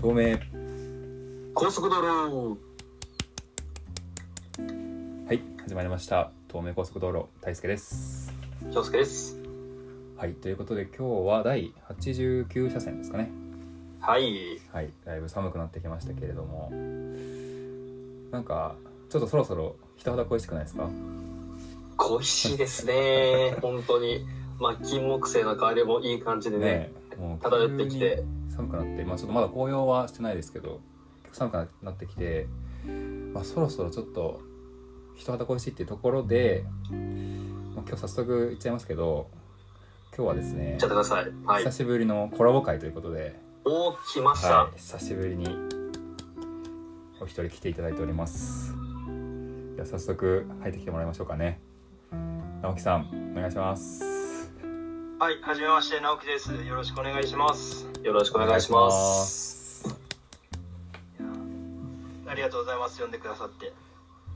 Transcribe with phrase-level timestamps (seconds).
[0.00, 0.38] 透明。
[1.54, 2.58] 高速道路。
[5.26, 6.30] はい始まりました。
[6.48, 8.32] 東名高速道路大輔です。
[8.72, 9.40] 京介です。
[10.16, 13.30] はいということで今日は第89車線ですかね。
[14.00, 14.60] はい。
[14.72, 16.70] はいだいぶ寒くなってきましたけれども。
[18.30, 18.76] なんか
[19.10, 20.88] ちょっとそろそろ人肌恋しくないですか？
[21.96, 23.56] 恋しいですね。
[23.62, 24.24] 本当に。
[24.60, 26.92] まあ金木犀の香りもいい感じでね。
[27.18, 28.22] もう漂ってきて
[28.58, 30.80] 寒くなってまあちょっとまだ紅葉はしてないですけど
[31.22, 32.46] 結構寒くなってきて
[33.32, 34.40] まあそろそろちょっと
[35.16, 36.64] 人肌恋しいっていうところで、
[37.74, 39.30] まあ、今日早速言っちゃいますけど
[40.16, 40.78] 今日はですね
[41.58, 45.46] 久しぶりのコラボ会ということで、おー来ました、はい、久しぶりに
[47.20, 48.74] お一人来ていただいております。
[49.76, 51.60] じゃあ早速入ってきてもらいましょうかね。
[52.62, 54.17] 直樹さんお願いします
[55.20, 56.52] はい、はじめまして、直樹です。
[56.52, 57.88] よろしくお願いします。
[58.04, 59.84] よろしくお願いします
[62.24, 63.02] ありがとうございます。
[63.02, 63.72] 呼んでくださって。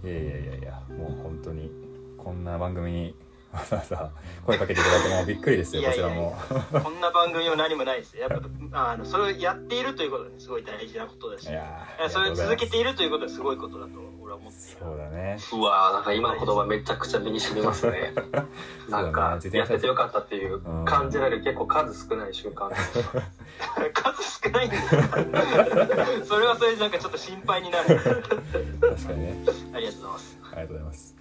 [0.05, 1.71] いやいやいやいやもう本当に
[2.19, 3.15] こんな番組に
[3.53, 4.11] わざわざ
[4.47, 6.37] 声かけていただいてもうびっくりですよいやいやいこちらも
[6.75, 8.17] やこんな番組は何もないです。
[8.17, 8.31] やっ
[8.71, 11.49] ぱ、あの、それをやっているということはねすごい大事なことだし。
[12.09, 14.77] それを続けていいるということはすごいことだと俺は思っている。
[14.81, 18.13] そうだねうわーなんか今の言葉めちゃくちゃ身に染みますね
[18.91, 22.71] なんかやっててよかったっていう感じられる結構数少ない瞬間
[23.95, 25.01] 数少ないんですよ。
[26.27, 27.97] それはそれでなんかちょっと心配になる。
[27.97, 30.39] 確かにねありがとうございます。
[30.53, 31.12] ありがとうございます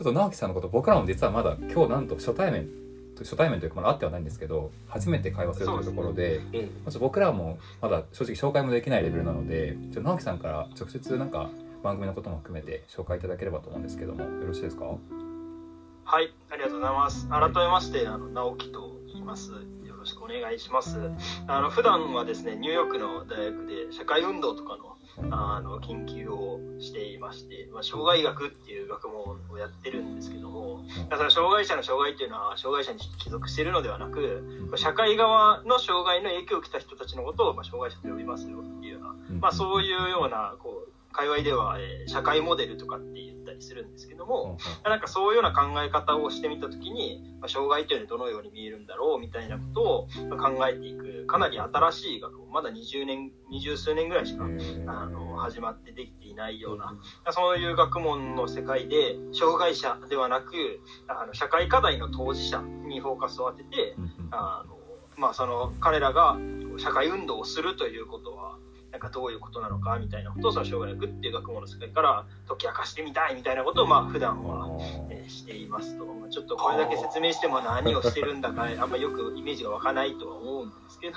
[0.00, 2.70] ちょっと直樹さんのこと僕らも実はまだ今日なんと初対面
[3.18, 11.50] 初対面というかまだ会ってはないんですけど初めて会話するというところでうん僕らもまだ正直紹介もできないレベルなのでちょ直樹さんから直接なんか
[11.82, 14.86] 番組のことも含めて紹介いただければと思うんですけどもよろしいですか？
[14.86, 17.28] はい、ありがとうございます。
[17.28, 19.52] 改めまして、あの、直樹と言います。
[19.52, 19.58] よ
[19.96, 20.98] ろしくお願いします。
[21.46, 24.96] あの、普段はですね、ニューヨークの大学で社会運動とかの、
[25.30, 54.44] あの、研究をしていまして、まあ、障害学っていう学問をやってるんですけども、だから障害者の障害っていうのは、障害者に帰属しているのではなく、まあ社会側の障害の影響を受けた人たちのことを、まあ、障害者と呼びますよっていうような、まあ、そういうような、こう、界隈では、えー社会モデルとかって言ったりするんですけども、なんかそういうような考え方をしてみたときに、まあ、障害というのはどのように見えるんだろうみたいなことをまあ考えていく、かなり新しい学問、まだ20年、20数年ぐらいしか、
[54.86, 56.94] あの、始まってできていないような、
[57.30, 63.94] そういう学問の世界で、障害者ではなく、あの、社会課題の当事者にフォーカスを当てて、
[64.32, 64.76] あの、
[65.16, 66.36] まあその、彼らが
[66.78, 68.58] 社会運動をするということは、
[68.90, 74.68] なんかどういうことなのかみたいなことをその障害学っていう学問の世界から解き明かしてみたいみたいなことをまあ普段は、
[75.10, 81.16] えーしていますと、まあ、ちょっとこれだけ説明しても何をしてるんだかあんまよくイメージが湧かないとは思うんですけど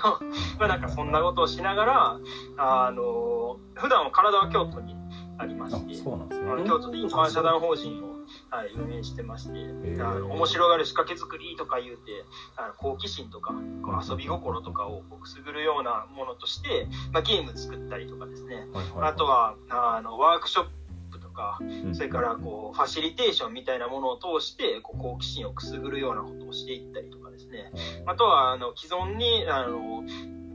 [0.58, 2.18] まあなんかそんなことをしながら
[2.56, 4.94] あの普段は体は京都に
[5.38, 5.94] ありまあして。
[5.94, 6.48] そうなんですね。
[6.66, 8.14] 京都で一般社団法人を、
[8.50, 10.08] はい、運営してまして、ー。
[10.08, 12.24] あの面白がる仕掛け作りとか言うて
[12.56, 13.52] あの好奇心とか
[13.82, 18.56] こう遊び心とかをくすぐるようなものとして、まあ、ゲーム作ったりとかですね。
[18.56, 20.66] はいはいあとはあのワークショッ
[21.10, 21.94] プとかうん。
[21.94, 27.70] それからこうファシリテーションみたいなものを通してこう好奇心をくすぐるようなことをしていったりとかですね。
[28.06, 30.04] あとはあの既存にあの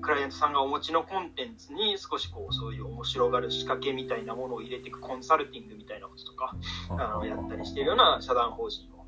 [0.01, 6.55] クライアントさんがお持ちのコンテンツに少しこうそういう面白がる仕掛けみたいなものを入れていくコンサルティングみたいなこととか
[6.89, 9.05] あのやったりしているような社団法人を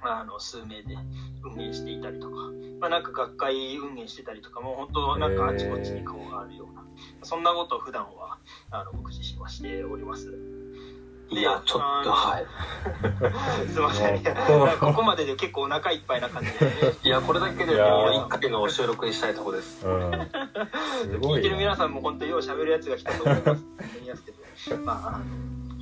[0.00, 0.96] あの数名で
[1.42, 2.36] 運営していたりとか、
[2.80, 6.84] まあ、なんか学会運営してたりとかも本当なんかあちこちに顔があるような
[7.22, 8.38] そんなことを普段は
[8.70, 10.57] あの僕自身はしております。
[11.30, 12.46] いやちょっとはい。
[13.68, 14.22] すいません。
[14.80, 19.86] ここまでで結構お腹いっぱいな感じで、いやこれだけでもうー一回の収録にしたいとこです。
[19.86, 20.10] うん。
[21.02, 23.48] すごい聞いてる皆なさんも本当よう喋るやつが来たと思います。
[23.48, 23.54] 思
[24.06, 25.18] いますけど、まあ、あ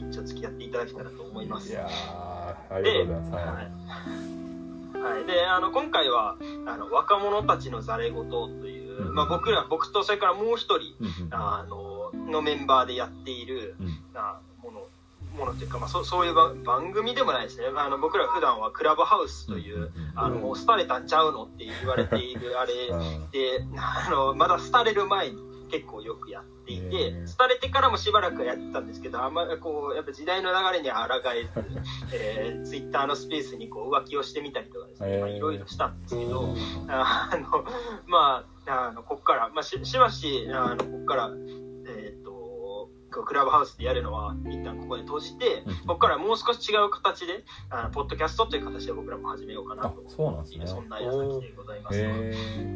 [0.02, 1.70] の一応付き合っていただけたらと思います。
[1.70, 3.32] いやーありがとうございます。
[3.32, 5.12] ははい。
[5.12, 5.16] い。
[5.16, 6.36] はい、であの今回は
[6.66, 9.14] あの若者たちのざれ言という、うん。
[9.14, 11.34] まあ、僕ら僕とそれからもう一人うんうん。
[11.34, 13.88] あののメンバーでやっているうん。
[14.14, 14.40] あ
[15.36, 17.66] ものものというか、まあ、そそういう番番組でもないですね。
[17.76, 22.72] あの僕ら普段はクラブハウスという、あのもう廃れたんちゃうのって言われているあれ。
[22.90, 23.30] うん。
[23.30, 31.80] であのまだ廃れる前に結構よくやっていへてー廃れてからもしばらくやってたんですけどあんまりこうやっぱ時代の流れには抗えず、
[32.12, 35.18] えー、ツイッターのスペースにこう浮気をしてみたりとかですね。
[35.18, 36.56] まあいろいろしたんですけど、うん。
[36.88, 37.64] あの
[38.06, 41.30] まああのこっから、まあ、ししばしあのこっから、
[43.16, 45.74] えー、とクラブハウスでやるのは一旦ここで閉じて、うん。
[45.74, 50.04] ここからもう少し違う形であのポッドキャストという形で僕らも始めようかなあと。
[50.08, 50.66] そうなんですね。
[50.66, 51.98] そんな矢先でございます。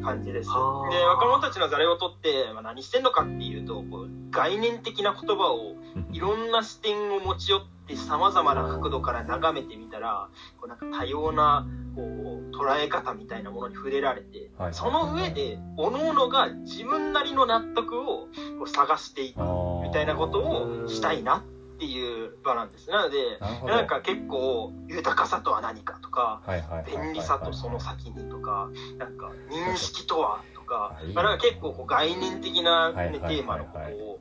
[0.03, 0.49] 感じです。
[0.49, 5.75] ではあ若者たちのざれ言って、まあ、何してんのかっていうとこう概念的な言葉を
[6.11, 10.29] いろんな視点を持ち寄ってさまざまな角度から眺めてみたら
[10.59, 14.73] こうなんか多様なこう捉え方みたいなものに触れられて、はい。
[14.73, 18.27] その上で各々が自分なりの納得をこ
[18.65, 19.39] う探していく
[19.83, 21.43] みたいなことをしたいなっ
[21.79, 22.89] ていう場なんです。
[22.89, 23.17] なので
[23.65, 26.41] なんか結構豊かさとは何かとか
[26.87, 34.19] 便利さとその先にとか、なんか認識とはとかまあ、なんか結構こう概念的な、ねテーマのことを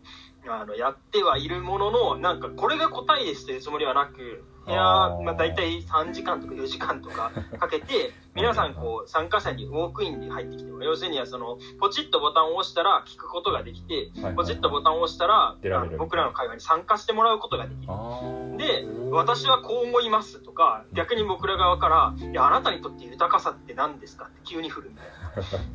[0.53, 4.83] あのやってはいるものの、なんかこれが答えですというつもりはなく、いや
[5.25, 15.57] まあ、大体3時間とか4時間とかかけて、 皆さんこう参加者にウォークインで入ってきても、要するにはそのポチッとボタンを押したら聞くことができて、ポチッとボタンを押したら
[15.99, 17.93] 僕らの会話に参加してもらうことができる。
[18.59, 25.11] で、私はこう思いますとか、逆に僕ら側から、いや、あなたにとって豊かさって何ですかって急に振るみたいな。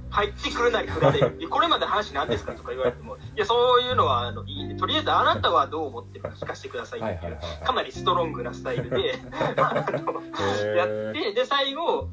[0.10, 1.38] 入ってくるなり振られる。
[1.38, 9.19] でこれまでの話何ですかとか言われても、いや、そういうのはあのいいんで、とりあえずあなたはどう思ってるか聞かせてくださいっていうかなりストロングなスタイルで、
[9.57, 12.07] あのへやーって、で、最後、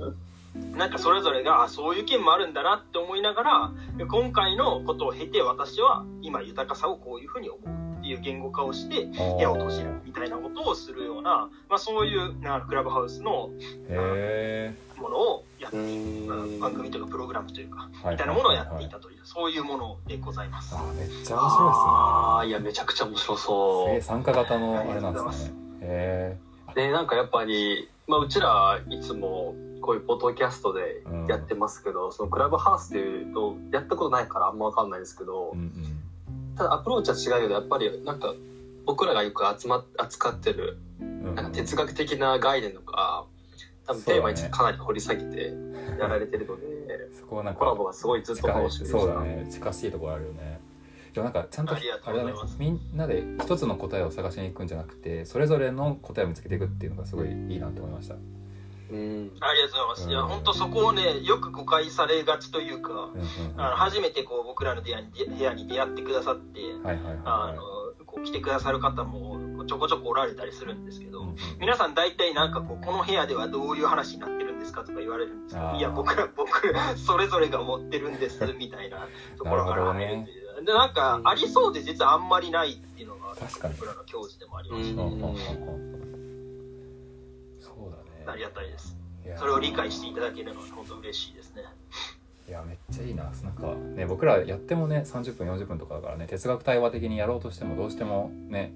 [0.77, 13.51] なんかそれぞれが、あそういう意見もあるんだなって思いながら、で今回のことを経て私は今豊かさをこういうふうに思うっていう言語化をして、部屋を閉じるみたいなことをするような、まあ、そういうなクラブハウスの
[13.89, 16.61] へものをやってういく、ん。
[16.61, 20.75] 番組というかプログラムというか、えみたいなものをやっていたという、そういうものでございます。
[20.75, 21.39] あーめっちゃ面白いですね。
[21.39, 24.03] ああいやめちゃくちゃ面白そう。
[24.03, 25.55] 参加型のあれなんですね。
[25.81, 26.37] へ
[26.75, 36.57] でなんかやっぱり、まあ、うちらいつもこういうポッドキャストでやってますけど、そのクラブハウスでいうとやったことないからあんま分かんないですけど、えうんうん。
[36.57, 38.35] ただアプローチは違うけどやっぱりなんか
[38.87, 41.35] 僕らがよく集ま扱ってるうん。
[41.35, 43.27] なんか哲学的な概念とか
[43.87, 45.53] 多分テーマについてかなり掘り下げて
[45.99, 46.65] やられてるので、
[47.19, 49.21] そこはなんかコラボがすごいずっと楽しみでした。
[49.21, 49.49] ね。
[49.51, 50.61] 近しいところあるよね
[51.13, 58.15] でもなんかちゃんとあれだねみんなで一つの答えを探しに行くんじゃなくてそれぞれの答えを見つけていくっていうのがすごいいいなと思いました。
[58.15, 58.19] う
[58.97, 59.33] ん。
[59.41, 60.09] ありがとうございます。
[60.11, 63.05] いや、うん本当そこをね、よく誤解されがちというか、うんうん
[63.55, 63.61] うん。
[63.61, 67.57] あの初めてこう僕らの部屋に部屋に出会ってくださって、はいはいはいあはい。
[67.57, 67.63] の
[68.07, 74.53] こう来てくださる方もちょこちょこおられたりするんですけど、うんうん皆さん大体なんかこうこの部屋ではどういう話になってるん。
[74.63, 80.33] ですかとか言われるんですけどいや僕ら僕それぞれが思ってるんですみたいなところから入るんで
[80.65, 83.75] でなんかありそうで実はあんまりないっていうのが確かに。
[83.75, 85.07] 僕らの教示でもありうましうんうん。
[85.07, 85.23] うん。
[85.25, 85.37] うんん
[87.61, 88.25] そうだね。
[88.25, 88.97] たありがたいです。
[89.39, 91.63] それを理解していただけるのは本当嬉しいですね。
[92.49, 93.25] いやめっちゃいいな。
[93.25, 98.73] なんかね僕らやってもね30分40分とかだからね哲学対話的にやろうとしてもどうしてもね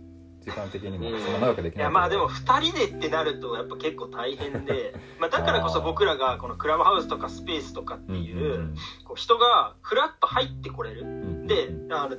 [0.46, 11.04] 時間的にもそんな長くできないいやまあでも2人でってなるとやっぱ結構大変で、 まあ、だからこそ僕らがこのクラブハウスとかスペースとかってうんいうこう人がフラッと入ってこれる。
[11.46, 12.16] で、あの、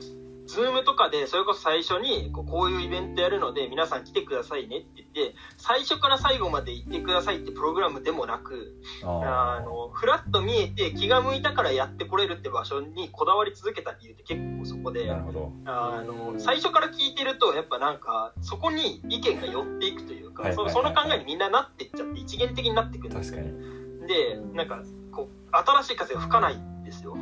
[0.48, 15.52] ズームとかで、それこそ最初にこう、こういうイベントやるので、皆さん来てくださいねって言って、最初から最後まで行ってくださいってプログラムでもなく、ああの、フラッと見えて気が向いたからやってこれるって場所にこだわり続けた理由って結構そこーでな、るほど。
[15.66, 23.14] あの、最初から聞いてると、やっぱなんか、そこに意見が寄っていくというか、そその考えにみんななってっちゃって、一元的になってくる。
[23.14, 23.42] んですよ。
[23.42, 24.08] に。
[24.08, 27.16] で、なんか、こう、新しい風が吹かないんですよ。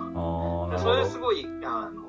[0.77, 2.04] それすごいあのい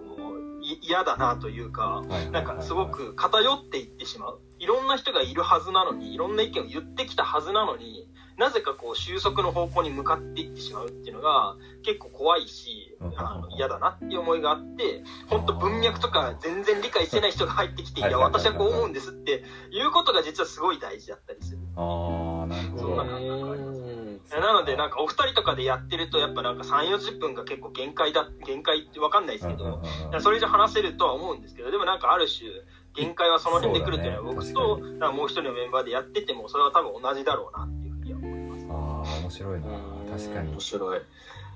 [0.82, 4.40] 嫌だなというかなんかすごく偏っていってしまう。
[4.58, 8.08] いろんな人がいるはずなのにいろんな意見を言ってきたはずなのに
[8.38, 13.18] なぜかこう収束の方向に向かっていってしまうっていうのが結構怖いしうん。
[13.18, 21.58] あの嫌だなっていう思いがあって本当文脈とか全然理解してない人が入ってきて「いや私はこう思うんです」っていうことが実はすごい大事だったりする。
[21.76, 22.82] ああなるほど。
[22.82, 23.85] そんな感覚があります
[24.30, 29.82] なのでなんかお二人とかでやってるとやっぱなんか3 4 0分が結構限界だ限界って分かんないですけど、
[30.20, 32.50] それ以上話せるとは思うんですけどでもなんかある種
[32.96, 34.98] 限界はその辺で来るっていうのは僕そうとだね。
[34.98, 38.66] なんかもう一人のメンバーでやっててもそれは多分同じだろうなっていうふうには思います。
[38.70, 39.66] ああ面白いな。
[40.10, 40.50] 確かに。
[40.50, 41.00] 面白い。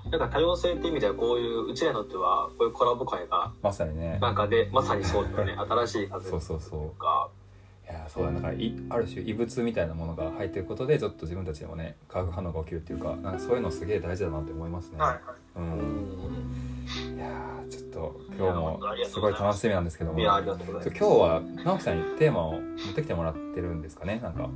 [0.09, 4.19] なんか多様性って意味ではこういううちらにとってはこういうコラボ会がまさにね。
[4.21, 5.53] なんかでまさにそうだよね。
[5.69, 7.40] 新しい風そうそうそうかい
[7.93, 16.87] やそうだだからいある種異物みたいなものが入っていくことでちょっと自分たちにもね化学反応が起きるっていうかなんかそういうのすげえ大事だなって思いますね、はいうん。
[17.15, 19.19] いやーちょっと今日もす。
[19.19, 20.19] ごい楽しみなんですけども。
[20.19, 20.97] いやありがとうございます。
[20.97, 22.61] 今日は直樹さんにテーマを持っ
[22.95, 24.49] てきてもらってるんですかねなんか。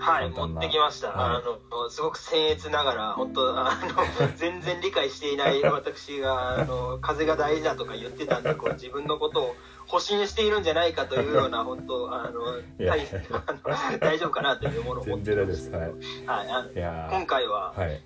[0.00, 1.08] はい、持ってきました。
[1.08, 1.42] はい、あ
[1.74, 9.56] の、すごく僭越ながら、本当あの、 全然理解していない私が、あの、風が大事だとか言ってたんで、こう、自分のことを
[9.90, 12.40] 保身しているんじゃないかというような、 本当あの、
[12.78, 13.06] 大
[13.98, 15.70] 大丈夫かなというものを持ってます。
[15.70, 15.90] はい。
[16.26, 18.00] はい、あ今回は、はい。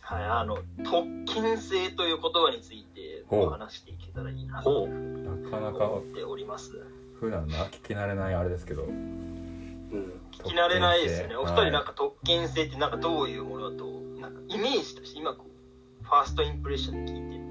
[0.00, 6.72] はい、あの、特権性という言葉について、お話していけたらいいなと、なかなか思っております。
[7.18, 8.84] 普段な、聞き慣れないあれですけど。
[8.84, 11.36] 聞き慣れないですよね。
[11.36, 13.86] お二人なんか特権性ってなんかどういうものだと、
[14.20, 17.43] なんかイメージとして今こう、ファーストインプレッションで聞いて、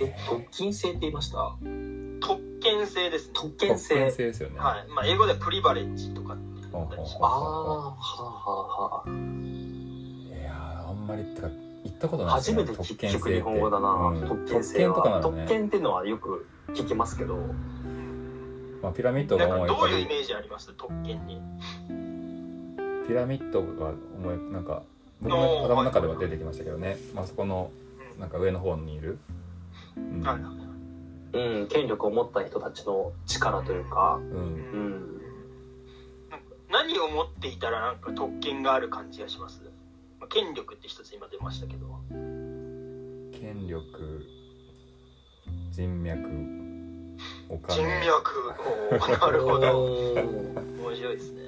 [0.00, 1.56] え、特権性って言いました？
[2.20, 3.32] 特権性ですね。
[3.34, 3.88] 特権性。
[3.94, 4.58] 特権性ですよね。
[4.58, 4.88] はい。
[4.88, 6.42] まあ英語ではプリバレッジとかって
[6.72, 7.22] 言ったりします。
[7.22, 7.30] ああ、
[7.90, 8.22] はあ
[8.82, 9.10] はあ。
[9.10, 9.10] い
[10.42, 11.48] やあんまりってか、
[11.84, 14.94] 言ったことない初めて聞く日本語だな、うん、特権性は。
[14.96, 17.36] 特権とか、ね、特権っていうのはよく聞きますけど、
[18.82, 20.72] まあ、ピラミッドが思いどういうイメージあります？
[20.76, 21.40] 特権に
[23.06, 24.82] ピラミッドが思いなんか
[25.20, 27.70] 僕の頭の中では出てきましたけどね、まあそこの
[28.20, 29.18] なんか上の方にいる、
[31.32, 35.20] うん、うん、権力を持った人たちの力というか、うん、うん、
[36.70, 39.62] 何を持っていたらなんか特権がある感じがします、
[40.20, 41.86] まあ、権力って一つ今出ましたけど。
[42.10, 44.26] 権力
[45.70, 46.22] 人脈
[47.48, 47.76] お金。
[47.76, 49.08] 人脈。
[49.20, 49.84] なるほど。
[49.84, 51.42] 面白いですね。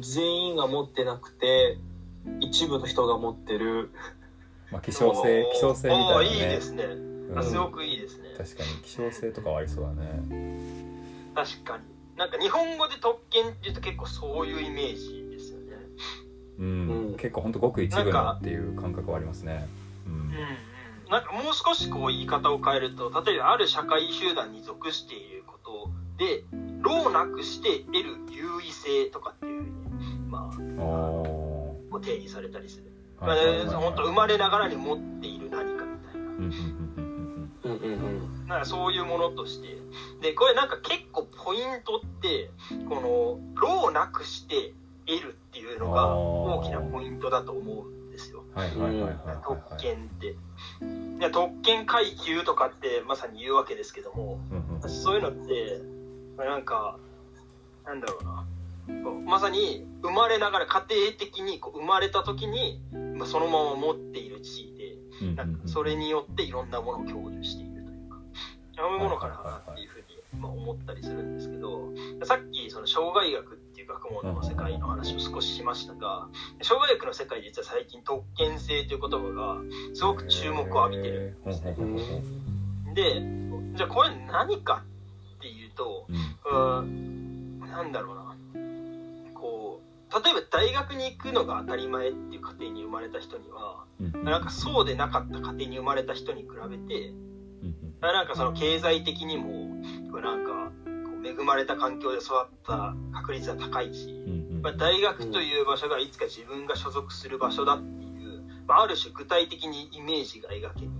[0.00, 1.78] 全員が持ってなくて
[2.40, 3.90] 一部の人が持ってる。
[4.70, 6.84] まあ希少性希少性みたいな、ね、いいですね、
[7.34, 8.28] うん、すごくいいですね。
[8.36, 10.60] 確かに希少性とかはありそうだね。
[11.34, 11.84] 確かに。
[12.16, 15.76] なんか日本語で特権っていうと結構そういうイメージですよね。
[16.58, 19.66] うん、うん、結構ほんとごく一部のっていう感覚はありますね。
[20.06, 20.30] うん、うん
[21.10, 25.90] なんかもう少しこう言い方を変えると例えばある社会集団に属していること
[26.24, 26.44] で
[26.82, 29.72] 労なくして得る優位性とかっていうふうに
[30.28, 32.84] まあ定義されたりする、
[33.20, 33.36] まあ、
[33.80, 36.20] 本当生まれながらに持っている何かみたい
[37.02, 37.09] な。
[38.50, 39.68] なんかそういうものとして。
[40.20, 42.50] でこれなんか結構ポイントって
[42.88, 44.74] この労なくして
[45.06, 48.44] 得るっていうのが大きなポイントだと思うんですよ。
[49.42, 50.26] 特権って。
[50.26, 54.40] いや特権階級とかってまさに言うわけですけども、
[54.86, 55.80] そういうのって
[56.36, 56.98] なんか
[57.86, 58.46] なんだろうな。
[59.24, 62.80] まさに生まれながら家庭的にこう生まれた時に、
[63.16, 64.74] まあ、そのまま持っている地位
[65.20, 67.69] で、なんかそれによっていろんなものを享受している
[68.80, 68.96] というかそうい。
[68.96, 71.92] うものかなっていうふうに、まあ、思ったりするんですけど
[72.24, 76.28] さっきその障害学っていう学問の世界の話を少ししましたが
[76.62, 81.76] 障害学の世界実は最近特権性という言葉がすごく注目を浴びてるんですね。
[82.94, 83.22] で
[83.76, 84.82] じゃあこれ何か
[85.38, 88.36] っていうと、うん、なんだろうな。
[89.34, 93.84] こう例えば大学に行くのが当たり前っていう家庭に生まれた人には、
[94.24, 97.12] なんかそうでなかった家庭に生まれた人に比べて、
[98.00, 99.70] なんかその経済的にも
[100.20, 100.72] なんか
[101.24, 104.08] 恵まれた環境で育った確率は高いし、
[104.62, 110.90] まあ、大学という場所がいつか自分が所属する場所だっていう、まあ、ある種具体的にイメージが描ける。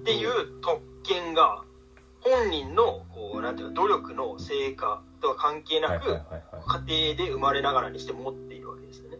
[0.00, 1.62] っていう特権が
[2.20, 6.20] 本人のこうなんていうか努力の成果とは関係なく
[6.86, 9.18] 家庭で生まれながらにして持っているわけですよね。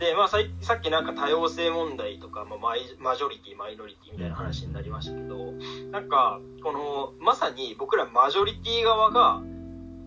[0.00, 5.52] で、まあさ、さっきなんか多様性問題とか、まあ、マイマジョリティマイノリティみたいな話になりましたけど
[5.92, 9.42] なんかこのまさに僕らマジョリティ側が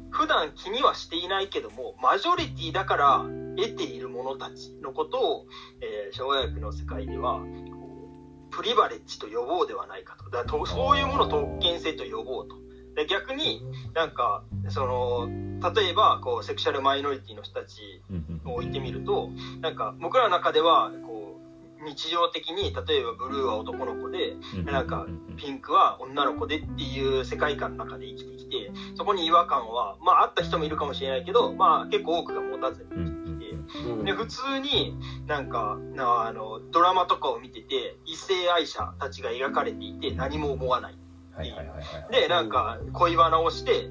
[0.10, 5.46] 普段気にはしていないけどもマジョリティだから得ている者たちのことを、
[5.82, 7.42] えー、障害学の世界では
[8.50, 10.30] プリバレッジと呼ぼうではないかと。
[10.30, 12.63] だとそういうものを特権性と呼ぼうと
[12.96, 13.62] で逆に
[13.94, 15.30] なんかその
[15.74, 18.02] 例えばこうセクシャルマイノリティの人たち
[18.46, 19.30] を置いてみると
[19.62, 25.06] なんか僕らの中ではこう日常的に例えばブルーは男の子でなんか
[25.38, 33.44] ピンクは女の子でっていう世界観の中で生きてきてそこに違和感はまああった人もいるかもしれないけどまあ結構多くが持たずに生きてきて。
[34.04, 34.96] で普通に
[35.26, 40.98] なんかあのドラマとかを見てて異性愛者たちが描かれていて何も思わない
[42.12, 43.90] でなんか恋バナをして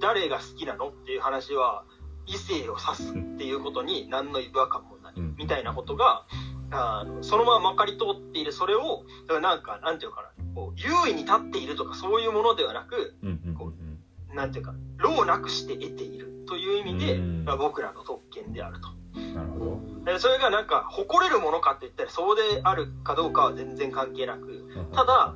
[0.00, 1.84] 誰が好きなのっていう話は
[2.26, 6.24] 異性を指すっていうことに 何の違和感もないみたいなことが
[6.70, 9.04] あのそのまままかり通っているそれを
[9.40, 13.14] なんかなんていうかなこう優位に立っているとかそういうものではなく、
[13.58, 13.72] こ
[14.32, 18.88] うなんていうか労なくして得ているという意味で、まあ、僕らの特権であると。
[19.34, 19.58] なるほ
[20.04, 20.18] ど。
[20.18, 25.34] それがなんか誇れるものかって言ったらそうであるかどうかは全然関係なくただ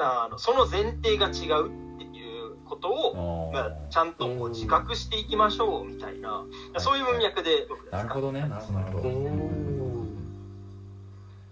[0.00, 6.44] あのその前提が違うっていうこことを、まあ、ちゃんとこう自覚していきましょうみたいな、
[6.78, 8.40] そういう文脈で僕なるほどね。
[8.40, 8.52] なる
[8.92, 9.10] ほど。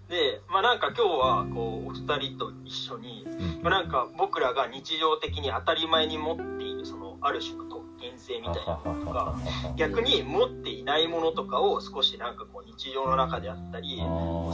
[0.09, 3.25] で、まあ、なんか今日はこうお二人と一緒に、
[3.61, 7.65] まあ、なんか僕らが日常的に当たり前に持っているそのある種の
[8.07, 9.37] 品性みたいなものとか
[9.75, 14.01] 逆に持っていないものとかを少しなんかこう日常の中であったり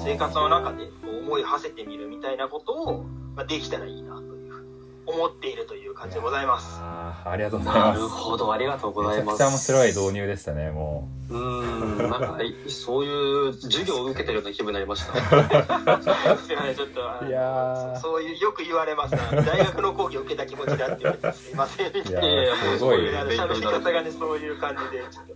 [0.04, 3.06] 生活の中でこう思い馳せてみるみたいなことを、
[3.36, 4.33] ま、できたらいいなと
[5.06, 6.80] 思っているという感じでございます。
[6.80, 8.00] あありがとうございます。
[8.00, 9.26] なるほど、ありがとうございます。
[9.26, 11.36] めちゃくちゃ面白い導入でしたね、もう。
[11.36, 15.14] うん、なんか、そういう授業を受けてるような気分になりました。
[15.20, 16.88] ちょっ
[17.20, 22.28] と、いやそういう、よく言われます、大学の講義を受けた気持ちだって言われて、すいません、みたいな。
[22.28, 22.98] いやすごい。
[23.10, 25.34] 喋り方がね、そういう感じで、ちょっと、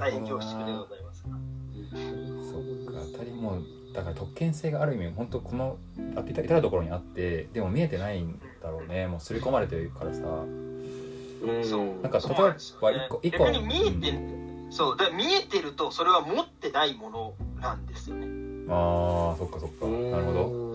[0.00, 1.22] 大変恐縮でございます。
[1.22, 3.58] そっか、当たりも
[3.94, 5.78] だから特権性がある意味本当この
[6.16, 9.06] あ至るところにあってでも見えてないんだろうね。
[9.06, 10.22] もう刷り込まれてるからさ。
[10.22, 12.02] うん。
[12.02, 12.74] なんか例えば一
[13.08, 13.44] 個一個。
[13.44, 14.96] 逆に見えて、うん、そう。
[14.96, 18.26] だ見えてるとそれは持ってないものなんですよね。
[18.68, 19.86] ああそっかそっか。
[19.86, 20.74] なるほど。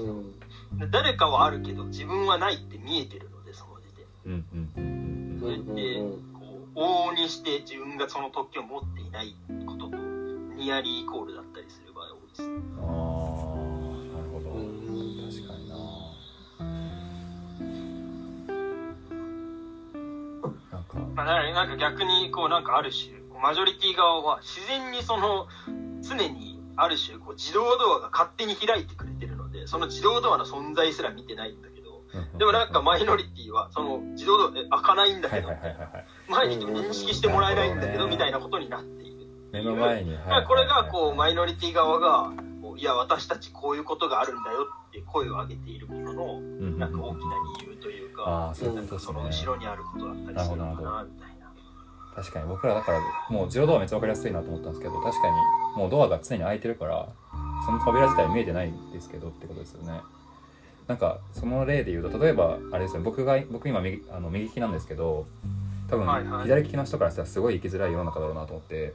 [0.92, 5.98] 誰かはあるけど自分はないって見えてるのでその時点うんうんうんうんそうやって
[6.34, 9.36] こう往々にして自分がその特権を持っていない
[9.66, 11.89] こととニアリーイコールだったりする
[12.40, 12.86] ああ
[14.16, 14.50] なるほど。
[15.30, 15.76] 確かにな。
[20.72, 20.98] なんか。
[21.16, 25.48] まあなんか逆にこうなんかある種マジョリティ側は自然にその
[26.02, 32.04] 常にある種こう自動ドアが勝手に開いてくれてるのでその自動ドアの存在すら見てないんだけど
[32.38, 35.50] でもなんかマイノリティはその自動ドアで開かないんだけど
[36.30, 39.09] 前に認識してもらえないんだけどみたいなことになっている
[39.52, 42.32] 目の前に、はい、これがこうマイノリティ側が
[42.78, 46.40] いや私たちこういうことがあるんだよって声を上げていることの
[46.78, 51.40] なんか大きな理由というか、うん、なんかその後ろにあることだったりするのかなみたいな。
[52.16, 55.34] 確かに僕らだからもう自動ドアめっちゃ分かりやすいなと思ったんですけど確かに
[55.78, 57.08] もうドアが常に開いてるから
[57.66, 60.02] その扉自体見えてないんですけどってことですよね。
[60.88, 65.28] なんかその例で言うと例えばあれですね僕が僕今右あの右利きなんですけど
[65.88, 66.08] 多分
[66.44, 68.94] 左利きの人からしたらすごい生きづらい世の中だろうなと思って。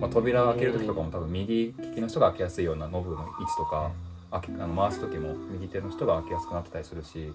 [0.00, 3.90] まあ、扉を開ける時とかも多分右利きの人が開けやすいようなノブの位置とか
[4.30, 7.32] 開けあの回す時も右手の人が開けやすくなってたりするし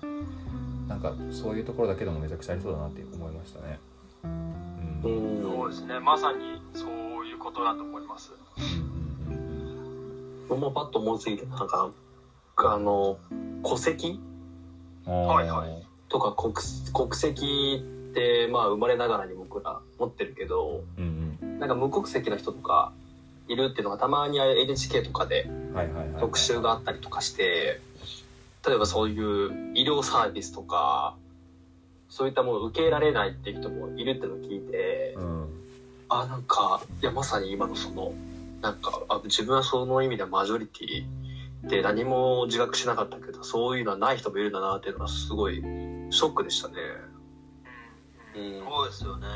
[0.88, 3.80] なんかそういうところだけでもめちゃくちゃありそうだなって思いましたね。
[4.24, 6.00] うん、そうですね。
[6.00, 8.32] まさにそういうことだと思います。
[10.50, 11.92] 僕もパッと思いついてなんか
[12.58, 13.18] あの
[13.64, 14.20] 戸籍
[15.06, 15.88] はいはい。
[16.10, 16.54] とか国
[16.94, 22.92] 国籍ってまあ生まれながらに僕ら持ってるけど、うんうん、なんか無国籍の人とか
[23.48, 25.48] いるっていうのがたまに NHK とかで
[26.20, 27.80] 特集があったりとかして
[28.68, 31.16] 例えばそういう医療サービスとか
[32.10, 35.50] そういったものを受けられないっていう人もいるっていうのを聞いて、うん、
[36.10, 38.12] あなんかいやまさに今のその
[38.62, 46.74] なんかあ自分はその意味ではマジョリティで何も自覚しなかったけどそういうのはない人もいるんだなっていうのはすごいショックでしたね。
[48.34, 49.28] そうですよね。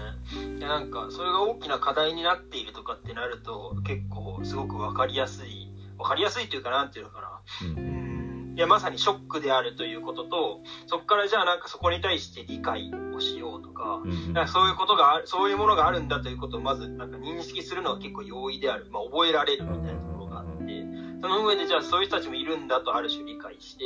[0.57, 7.41] いやなんかそれが大きな課題になっているとかってなると結構すごく分かりやすい分かりやすいというかなんていうのかな、
[7.75, 14.01] うん、いやまさにショックであるということとそこからじゃあなんかそこに対して理解をしようとか,、
[14.33, 21.04] かそういうことがそういうものがあるんだということをまずなんか認識するのは結構容易である、まあ、覚えられるみたいなところがあって。
[21.21, 23.83] その上でじゃあそういう人たちもいるんだとある種理解して、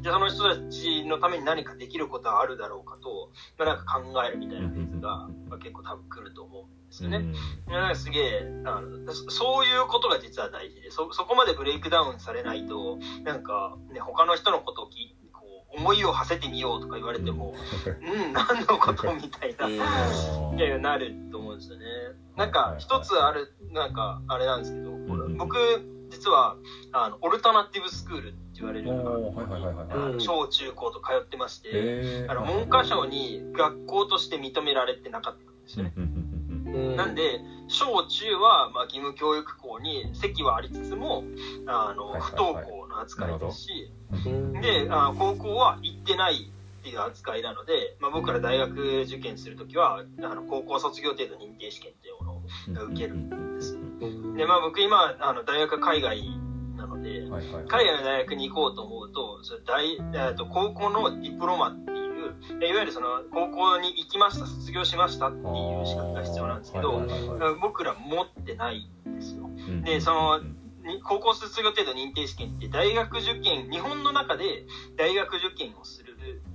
[0.00, 7.18] じゃあその人たちのために何かできることはあるだろうかと、まあ、なんか考えるみたいなフェーズが、まあ、結構多分来ると思うんですよね。
[7.18, 15.22] うん、なんかすげえあの、そういうことが実は大事で、そ、そこまでブレイクダウンされないと、なんかね、他の人のことを聞いて、
[15.74, 17.54] 思いを馳せてみようとか言われても、
[17.86, 21.84] うん、何のことみたいな、いやなると思うんですよね。
[22.36, 24.90] なんか、一つある、なんか、あれなんですけど、
[25.36, 25.56] 僕、
[26.12, 26.56] 実は
[26.92, 28.88] あのオルタナティブスクールって言われる
[30.20, 35.92] 小中高と通ってまして、あの文科省に学校として認められてなかったんですよね。
[36.96, 41.24] なんで小中はまあ義務教育校に席はありつつも
[41.66, 43.90] あの不登校の扱いですし、
[44.60, 52.42] であ高校は行ってないっていう扱いなので、まあ、僕ら大学受験するときはあの高校卒業程度認定試験っていうも
[52.74, 53.78] のを受けるんです。
[54.36, 56.20] で、まあ僕今、あの大学海外
[56.76, 69.48] なので、はいはいはい、海外の大学に行こうと思うと、それ大えと高校のディプロマっていう、いわゆるその高校に行きました、卒業しましたっていう資格が必要なんですけど、はいはいはい、僕ら持ってないんですよ。
[69.84, 70.40] で、その、
[71.04, 74.66] 高校卒業程度認定試験って大学受験、日本の中で
[74.96, 76.01] 大学受験をする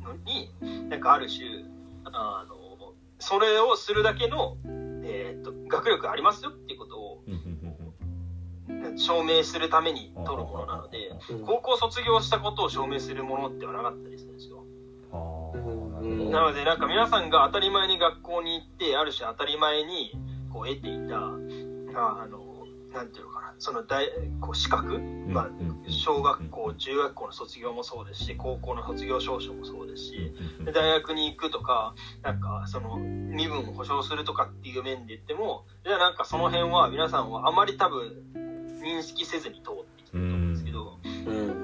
[0.07, 1.65] のに、なんかある種、
[2.05, 4.57] あの、それをするだけの、
[5.03, 7.23] えー、っと学力ありますよっていうことを
[8.97, 11.11] 証明するために取るものなので、
[11.45, 14.63] 高校卒業したことを証明するものではなかったりするんですよ。
[16.31, 20.11] なのでなんか皆さんが当たり前に学校に行ってある種当たり前に
[20.51, 22.46] こう得ていたあの
[22.97, 23.53] なんていうのかな。
[23.59, 24.07] その大
[24.41, 25.49] こう資格、まあ、
[25.87, 30.33] 小学校中学校の卒業もそうですし高校の卒業証書もそうですし
[30.63, 38.13] で大学に行くとかなんかその身分を保証するとかっていう面で言ってもじゃあなんかその辺は皆さんはあまり多分
[38.81, 40.83] 認識せずに通ってきてると思うんですけど、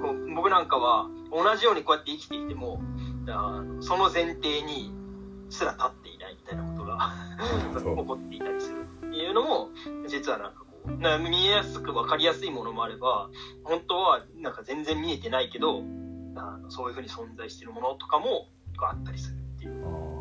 [0.02, 2.82] こう僕なんかは同じようにこうやって生きていても
[3.28, 4.92] あその前提に
[5.50, 7.14] すら立っていないみたいなことが
[7.80, 9.70] 起こっていたりするっていうのも
[10.08, 10.63] 実はなんか
[11.00, 13.30] な見えやすく分かりやすいものもあれば
[13.64, 15.84] 本当はなんか全然見えてないけど
[16.36, 20.14] あのそういうふうに存在しているものとかもあったりするっていう。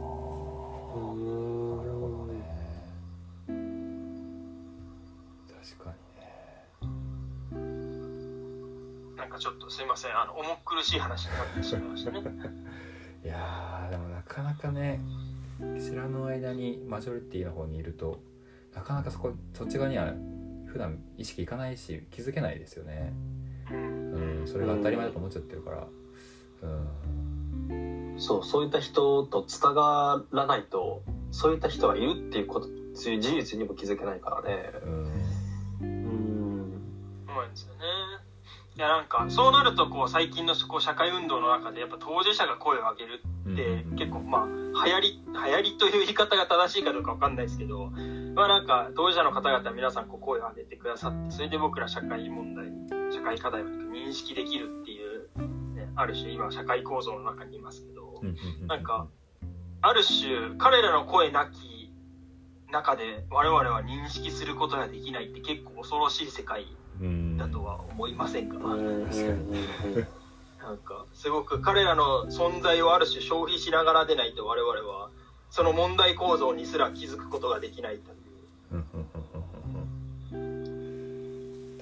[9.33, 10.11] かちょっとすいません。
[10.13, 12.21] あの重苦しい話になってしまいましたね。
[13.25, 15.01] いやでもなかなかね
[15.81, 18.21] 知らぬ間にマジョリティの方にいると
[18.75, 20.13] なかなかそこそっち側には
[20.73, 23.13] 普段意識いかないし気づけないですよね、
[23.71, 25.87] うん、うん、それが当たり前だと思っちゃってるから。
[26.63, 34.71] うん、そうそういった人とつながらないとそういった人がいるっていうことそういう事実にも気づけないからね。
[34.85, 35.05] うん、
[35.81, 36.81] うん、
[37.27, 37.81] そうなんですよね。
[38.77, 47.91] いやなんかそうなるとこう最近のこう社会運動の中でやっぱ当事者が声を上げるって結構まあ流行り流行りという言い方が正しいかどうか分かんないですけど
[48.35, 52.67] まあなんか当事者の方々皆さんこう声を上げてくださってそれで僕ら社会問題
[53.13, 55.29] 社会課題を認識できるっていう、
[55.75, 58.23] ね、ある種今社会構造の中にいますけど
[58.67, 59.07] なんか
[59.83, 61.93] ある種彼らの声なき
[62.71, 66.67] 中で我々は認識することができないって結構恐ろしい世界
[67.37, 70.07] だとは思いませんか、確かに
[70.59, 75.11] なんかすごく彼らの存在をある種消費しながらでないと我々は
[75.53, 78.85] その問題構造にすら気づくことができないという。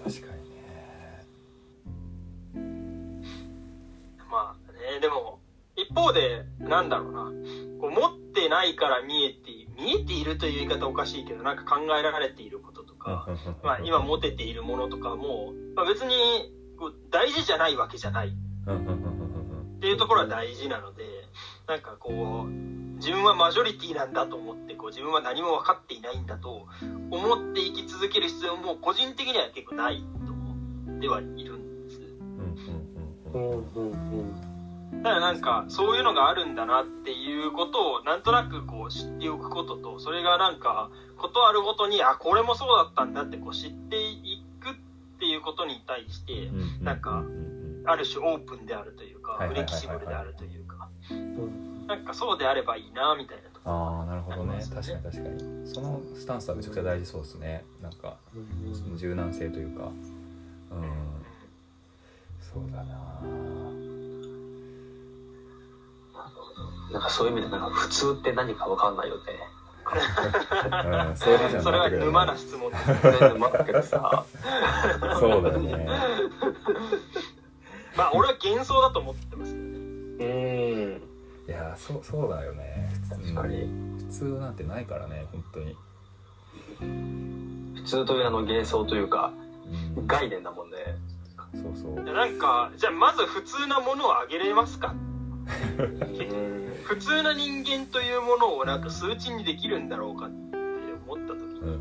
[0.02, 1.24] 確かにね。
[4.30, 5.38] まあねでも
[5.76, 7.30] 一方でなんだろうな。
[7.80, 9.38] こう持ってないから見えて
[9.78, 13.26] 見えているという言い方おかしいけどなんか考えられていることか、
[13.64, 18.28] まあ、今持てているものとかも、まあ、別にこう大事じゃないわけじゃない。
[18.28, 21.04] っていうところは大事なので
[21.66, 21.80] なん。
[21.80, 22.69] かこう
[23.00, 26.68] 自分はマジョリティなんだと思ってこう自分は何も分かっていないんだと
[27.10, 32.00] 思って生き続ける必要も個人的には結構ないと思ってはいるんです。
[35.02, 44.74] ただなんかそういうのがあるんだなっていうことをなんとなくこう知っておくこととそれがなんかことあるごとにあこれもそうだったんだってこう知っていくっ
[45.18, 46.50] ていうことに対して
[46.82, 47.22] なんか
[47.86, 50.90] ある種オープンであるというかフレキシブルであるというか
[51.90, 53.68] なんかそうであればいいなみたいなとこ。
[53.68, 54.64] ろああなるほどね。
[54.72, 55.68] 確かに確かに。
[55.68, 57.64] そのスタンスはめちゃくちゃ大事そうですね。
[57.82, 58.16] なんか
[58.72, 59.86] その柔軟性というか。
[59.86, 59.92] うん。
[62.40, 62.94] そうだな。
[66.92, 69.22] なんかそういう意味でなんか普通って何かわかんないよね。
[69.90, 72.78] うん、それそれは沼な質問だ
[73.32, 74.24] 沼だけどさ。
[75.18, 75.88] そうだよね。
[77.96, 79.70] まあ俺は幻想だと思ってますけどね。
[80.20, 81.09] うん。
[81.50, 82.88] いやそうそうだよね。
[83.08, 83.68] 確かに。
[83.98, 85.76] 普通なんてないからね本当に。
[87.74, 89.32] 普通というあの幻想というか、
[89.96, 90.76] うん、概念だもんね。
[91.54, 92.04] そうそう。
[92.04, 94.94] なんかじゃあまず普通なものをあげれますか。
[96.84, 100.56] 普通な人間というものをなんか数値にできるんだろうかって
[101.08, 101.78] 思った時に、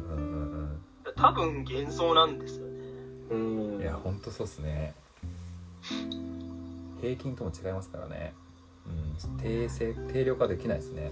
[1.16, 2.74] 多分幻想なんですよね
[3.32, 4.94] うんいやほんとそうっすね
[7.02, 8.34] 平均とも違いますからね、
[8.90, 11.12] うん、定性定量化できないですね。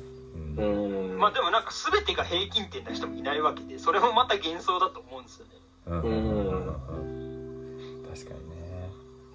[0.57, 5.51] うん、まあでもなんか全てが平均点な人もいないわけでそれもまた幻想だと思うんですよね。
[5.87, 6.03] うん。
[8.09, 8.89] 確かにね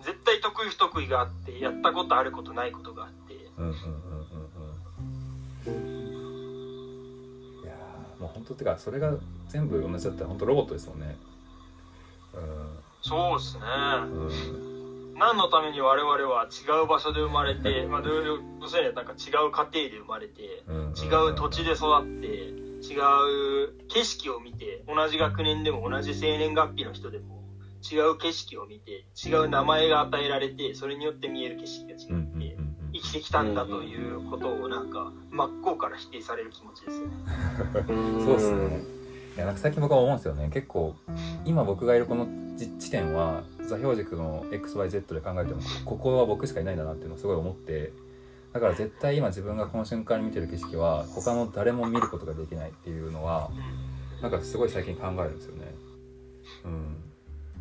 [0.05, 3.66] 絶対得意不得意があってやったことあることないことがあってうん。
[3.66, 3.74] うん。
[5.66, 6.02] うん。
[8.22, 9.14] もう本当ってかそれが
[9.48, 11.00] 全部同じだったら本当ロボットですもん。
[11.00, 11.16] ね
[12.35, 12.78] うん。
[13.02, 14.71] そうですね、うん、
[15.18, 22.27] 何のために我々は違う場所で生まれて、まあ、要するになんか違う家庭で生まれて、うん、違う土地で育って
[22.83, 27.42] 違う景色を見て同じ学年でも同じ生年月日の人でも
[27.90, 31.98] 違う景色を見て違う名前が与えられてそれによって見える景色が違っ
[32.38, 32.57] て
[32.94, 37.14] 生きてきたんだということをなんか真っ向から否定される気持ちですよね。
[38.25, 39.01] そうですね
[39.37, 40.95] いやなんか最近僕は思うんですよね結構
[41.45, 47.92] 今僕がいるこの地点は座標軸の XYZ で考えてもここは僕しかいないんだなっていうのをすごい思って
[48.53, 53.51] だから絶対今自分がこの瞬間に見てる景色は他の誰も見ることができないっていうのは
[54.21, 55.75] なんかすごい最近考えるんですよね。
[56.64, 56.97] うん、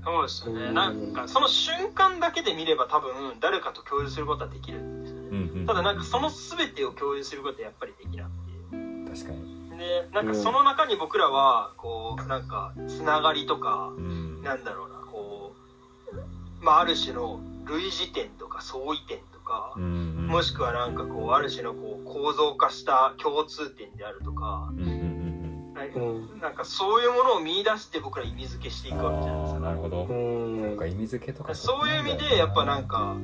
[0.03, 0.71] そうですよね。
[0.73, 5.27] なんかその瞬間だけで見れば多分誰かと共有することはできるんですよね。
[5.29, 9.21] うんうん、ただなんかその全てを共有することはやっぱりできなくて。
[9.23, 9.60] 確かに。
[9.81, 15.53] でなんかその中に僕らはこうなんかつながりとか、うん、なんだろうなこ
[16.13, 25.01] う、まあ、ある種の類似点とか相違点とか、うんうん、もしくはなんかこうある種のこう構造化した共通点であるとか、うんうん
[26.39, 29.59] なんかそういうものを見出して僕ら意味付けしていくわけじゃないですか。
[29.61, 30.05] なるほど。
[30.05, 33.15] なんか意味付けとかそういう意味でやっぱなんか、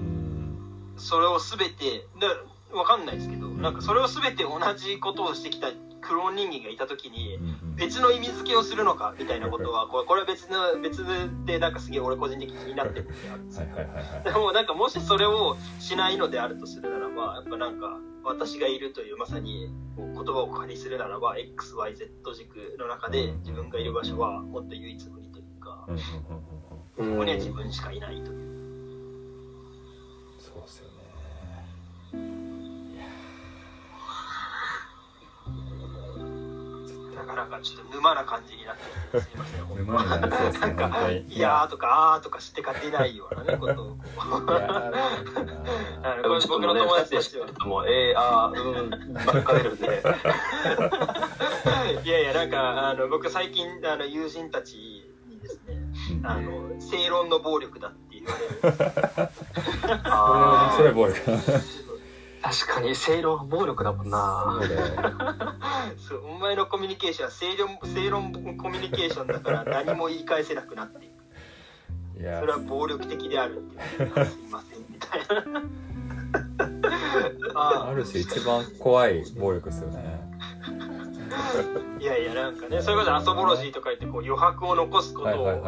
[0.98, 2.28] それを全て、で
[2.74, 5.68] わかんないですけど、なんかそれを全て同じことをしてきた
[6.08, 7.38] クローン人間がいた時に
[7.76, 11.04] 別の意味付けをするのかみたいなことはこれこれは別の別
[11.46, 25.88] でなんかすげえ俺個人的に気になってる時があるんですけどでもなんかもしそれをしないのであるとするならばやっぱなんか私がいるというまさに言葉を借りするならば XYZ 軸の中で自分がいる場所はもっと唯一無二というか
[26.96, 28.48] そこには自分しかいないという。
[30.40, 30.97] そうですよ
[37.34, 38.82] なんかちょっと沼な感じになって
[39.22, 40.10] すいません沼に。
[40.22, 43.76] なりそうですねなんか「いやー」とか「あー」とか知ってか出ないようなねことを。
[43.76, 43.98] こう
[46.48, 50.04] 僕の友達としてはもう「えー、あーうん」ばっか出るんで。
[52.04, 54.76] いやいやなんかあの僕最近あの友人たち
[55.28, 55.78] にですね
[56.24, 58.84] あの正論の暴力だって言われるんで
[59.34, 59.46] す
[60.04, 61.20] ああそれ暴力
[62.50, 64.58] 確かに正論暴力だもんな。
[65.98, 72.22] そう お前のコミュニケーションは正論正論コミュニケーションだから何も言い返せなくなっていく。
[72.22, 72.40] いや。
[72.40, 75.62] それは暴力的であるって言われてすいませんみたいな。
[77.56, 80.28] あある種一番怖い暴力ですよね。
[82.00, 85.62] いやいやなんかねそれこそアソボロジーとか言ってこう余白を残すことを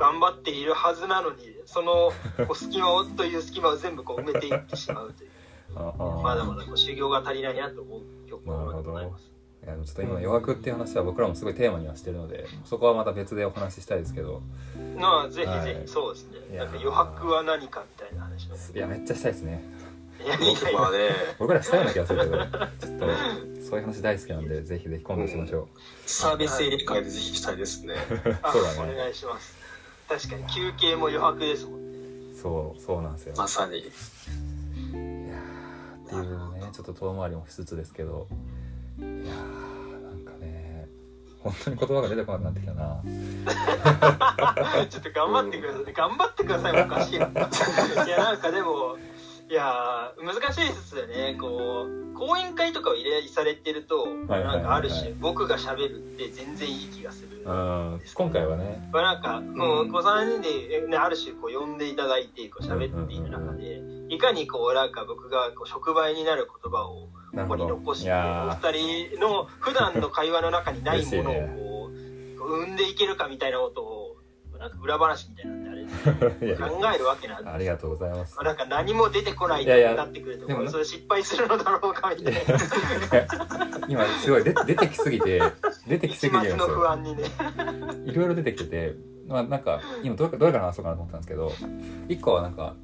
[0.00, 2.12] 頑張っているはずなのにその
[2.46, 5.30] こう隙間をという隙間を全部こう埋めていってしまうという
[5.74, 8.50] まだまだこう修行が足りないなと思う曲で
[8.82, 9.34] ございます。
[9.64, 14.42] いやちょっと今余白っていう話は僕らもすごいテーマにはしてるのでそこはまた別でお話ししたいですけど。
[14.98, 19.64] まあぜひぜひそうですね、なんか余白は何かみたいな話いやめっちゃしたいですね。
[20.22, 22.36] いやいやまあね僕らしたような気がするけど。
[22.36, 22.48] ちょっ
[22.98, 23.06] と
[23.64, 25.68] そういう話大好きなんでぜひぜひ今度しましょう、うん、
[26.06, 27.94] サービスエリ会でぜひしたいですね。
[28.52, 28.92] そうだね。
[28.92, 29.56] お願いします。
[30.08, 32.34] 確かに休憩も余白ですもんね。
[32.34, 33.34] そうそうなんですよ。
[33.36, 33.90] まさに
[36.20, 36.70] っていうね。
[36.72, 38.26] ちょっと遠回りもしつつですけど。
[38.98, 40.88] いやーなんかね
[41.40, 43.02] 本当に言葉が出てこなくなってきたな。
[44.88, 45.92] ちょっと頑張ってください。
[45.92, 48.96] 頑張ってくださいおかしいいやなんかでも
[49.50, 51.36] いや難しいですよね。
[51.38, 58.88] こう講演会とかを依頼されてると、なんかある種僕がしゃべるって全然いい気がする今回はね。
[58.92, 74.03] まあなんかもうこう3人で、ね、ある種こう呼んでいただいてこう喋っている中で、いかにこうなんか僕がこう触媒になる言葉をここに残してお二人の普段の会話の中にないものをこう生んでいけるかみたいなことを
[74.64, 75.84] なんか裏話みたいなんであれ
[76.56, 78.42] 考えるわけなんですありがとうございます。
[78.42, 82.40] なんか何も出てこないってなってくるとそれ失敗するのだろうかみたいな。
[83.86, 85.42] 今すごい出てきすぎて
[85.86, 86.74] 出てきすぎてるんですよ。
[86.76, 87.24] 不安にね。
[88.06, 88.94] いろいろ出てきてて
[89.28, 91.52] まあなんか今どれどれから話そうかなと思ったんですけど
[92.08, 92.74] 一個はなんか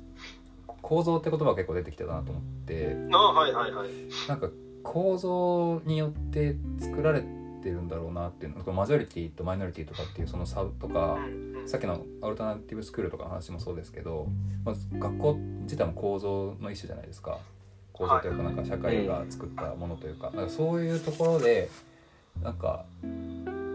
[0.82, 2.94] 構造って言葉が結構出てきてたなと思って。
[3.10, 3.88] あはいはいはい。
[4.28, 4.50] なんか
[4.82, 11.18] 構造によって作られてるんだろうなっていうのマジョリティとマイノリティとかっていうその差とか、
[11.66, 14.28] さっきのアルタナティブスクールとかの話もそうですけど、
[14.64, 17.38] まず学校自体も構造の一種じゃないですか。
[17.92, 21.68] 構造というかなんか社会が作ったものというか,、なんかそういうところで
[22.42, 22.86] なんか、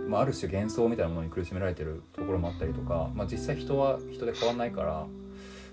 [0.07, 5.05] まあ、ある種幻想みたいなものに苦しめられてるところもあったりとか、まあ、実際人は人で変わんないから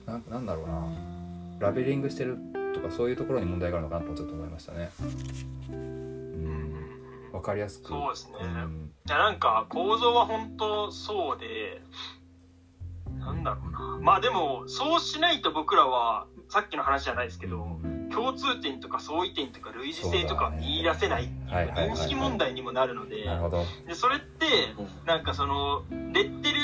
[0.07, 1.13] ななんだろうな。
[1.63, 2.37] ラベリングしてる
[2.75, 4.91] とかそういうところに問題があるのかなとちょっと思いましたね。
[7.33, 7.89] うん、分かりやすく。
[7.89, 11.83] そうですね、うん、いやなんか構造は本当そうで
[13.19, 13.99] なんだろうな。
[14.01, 23.25] まあでもそうしないと僕らはさっきの話じゃないですけど、うん、共通点とか相違点とか類似性とか見出せないっていう認識問題にもなるので
[23.87, 24.47] でそれって
[25.07, 26.59] なんかそのレッテル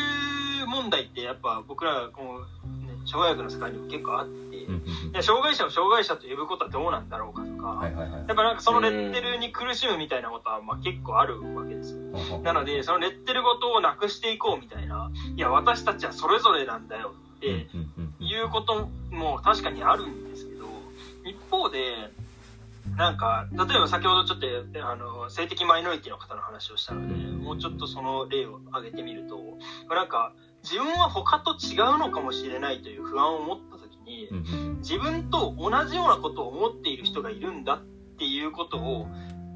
[0.79, 4.67] 問題ってやっぱ僕らこう障害学の世界にも結構あって、
[5.13, 12.39] で障害者を障害者と呼ぶことはどうなんだろうかとか、やっぱなんかそのレッテルに苦しむみたいなことはまあ結構あるわけですよ。
[12.41, 17.47] なので、そのレッテルごとをなくしていこうみたいな、いや、私たちはそれぞれなんだよって
[18.21, 20.67] いうことも確かにあるんですけど、
[21.25, 22.13] 一方で、
[22.97, 24.47] なんか、例えば先ほどちょっと、
[24.87, 29.39] あの、性的マイノリティの方の話をしたので、もうちょっとその例を挙げてみると、
[29.95, 30.33] なんか、
[30.71, 34.29] 自分は他と違うのかもしれないという不安を持った時に、
[34.79, 37.83] 自分と同じようなことを思っている人がいるんだっ
[38.19, 39.07] ていうことを、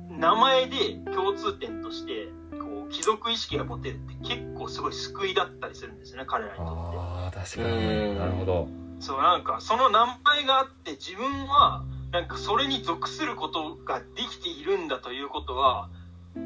[0.08, 6.72] 名前で共通点として、こう、貴族意識が持てるって結構すごい救いだったりするんですね、彼らにとって。
[6.72, 8.18] ああ、確かに。
[8.18, 8.68] なるほど。
[9.00, 15.88] そう、なんか、その名前があって自分は、なんかそれに属することができているんだということは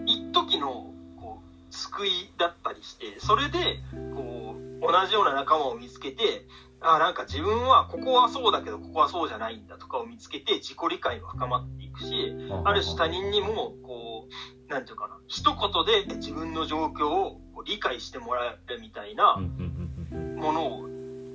[0.07, 3.81] 一時のこう救いだったりしてそれで
[4.15, 4.46] こう
[4.87, 6.47] 同じような仲間を見つけて
[6.81, 14.33] あなんか自分はここはそうだけどここはそうじゃないんだとかを見つけて自己理解も深まっていくしある種他人にもこう
[14.69, 20.81] 何て言うかな一言で自分の状況を理解してもらえるみたいなものを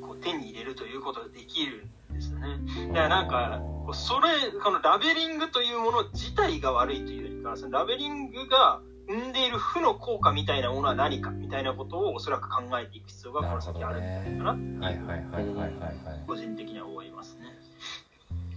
[0.02, 2.48] こう手に入れるということができるですよね。
[2.90, 3.62] だからなんか、
[3.94, 4.30] それ、
[4.64, 17.42] このラベリングというもの自体が悪いというよりか、そのラベリングが生んでいる負の効果みたいなものは何かみたいなことをおそらく考えていく必要がこの先あるんじゃないかなっていう、個人的には思いますね。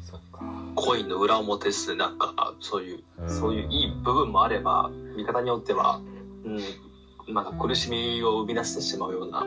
[0.09, 0.41] そっか。
[0.77, 1.97] コインの裏表ですね。
[1.97, 6.01] なんか、そういう、そういういい部分もあれば、見方によっては、
[6.45, 9.45] うん、なんか苦しみを生み出してしまうような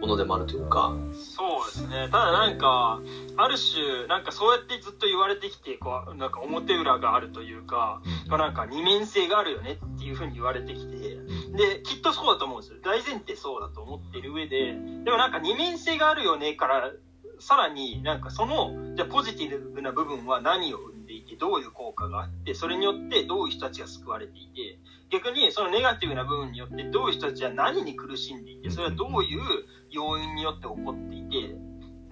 [0.00, 0.92] ものでもあるというか。
[1.12, 2.08] そうですね。
[2.10, 3.00] ただなんか、
[3.36, 10.94] ある種、なんかそうやってずっと言われてきて、こう、なんか表裏があるというか、うん、なんか二面性があるよねっていうふうに言われてきて、
[11.56, 12.78] で、きっとそうだと思うんですよ。
[12.82, 16.92] 大前提そうだと思ってる上で、でもなんか二面性があるよねから、
[17.40, 24.78] さらになんかその、じゃポジティブな部分は何を生んでいて、どういう効果があって、それによってどういう人たちが救われていて、
[25.10, 29.40] 逆にそのネガティブな部分によってどういう人たちは何に苦しんでいて、それはどういう
[29.94, 31.54] 要因によって起こっていて、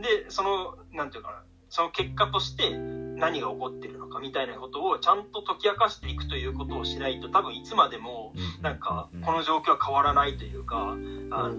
[0.03, 10.97] で、その、なんていうかな、その結果として何が起こってるのかみたいなことをちゃんと解き明かしていくということをしないと多分いつまでもなんかこの状況は変わらないというか、
[11.31, 11.55] あの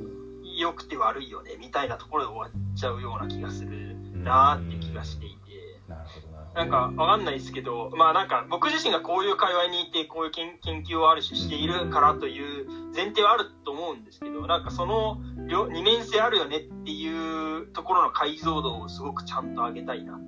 [0.56, 5.53] 良くて悪いよねみたいなところで終わっちゃうような気がするなーっていう気がしていて。
[5.88, 15.18] なるほどなんかわかんないですけど、まあなんか僕自身がこういう界隈にいて、こういう研究をある種しているからという前提はあると思うんですけど、なんかその
[15.48, 20.20] 両二面性あるよねっていうところの解像度をすごくちゃんと上げたいな。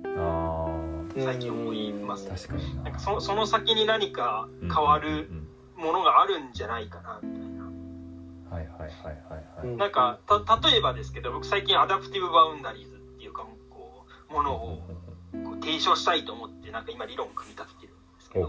[1.16, 2.90] 最近思います、ね、確かにな。
[2.90, 5.30] んかそその先に何か変わる
[5.76, 7.64] ものがあるんじゃないかなみたいな。
[8.50, 8.90] はいはいはい
[9.30, 9.76] はいはい。
[9.76, 14.82] なんかた例えばですけど僕最近 adaptive boundaries っていうかこうものを
[15.60, 18.46] 提唱したいと思ってなんか今理論を組み立ててるんですけど。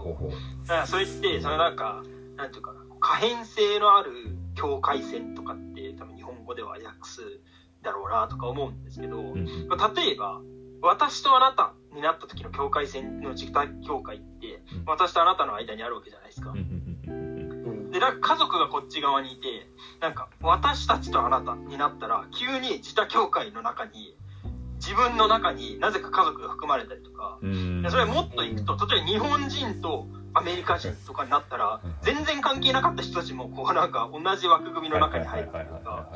[0.66, 2.02] だからそれってそのなんか
[2.36, 4.12] なんていうかな可変性のある
[4.54, 7.40] 境界線とかって多分日本語では訳す
[7.82, 10.40] だろうなとか思うんですけど、うん、例えば
[10.80, 16.54] 私とあなたになった時の境界線の自体境界って、うん、私とあなたの間にあるわけじゃないですか。
[17.90, 19.66] でなんか家族がこっち側にいて
[20.00, 24.14] なんか私たちとあなたになったら急に自他境界の中に
[24.78, 36.08] 自分の中になぜか家族が含まれたりとか、それもっといくと例えば日本人とアメリカ人とかになったら全然関係なかった人たちもこうなんか同じ枠組みの中に入るとか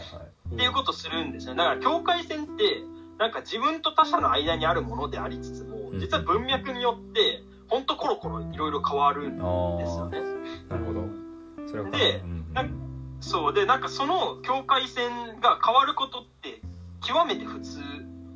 [0.54, 1.54] っていうことするんですよ。
[1.54, 2.82] だから境界線って
[3.18, 9.36] なんか自分と他者の間にあるものでありつつも実は文脈によってほんとコロコロいろいろ変わるん
[9.78, 10.20] ですよね。
[10.68, 11.04] なるほど。
[11.66, 12.22] それで、
[13.20, 16.60] そうでなんかその境界線が変わることって
[17.00, 17.80] 極めて普通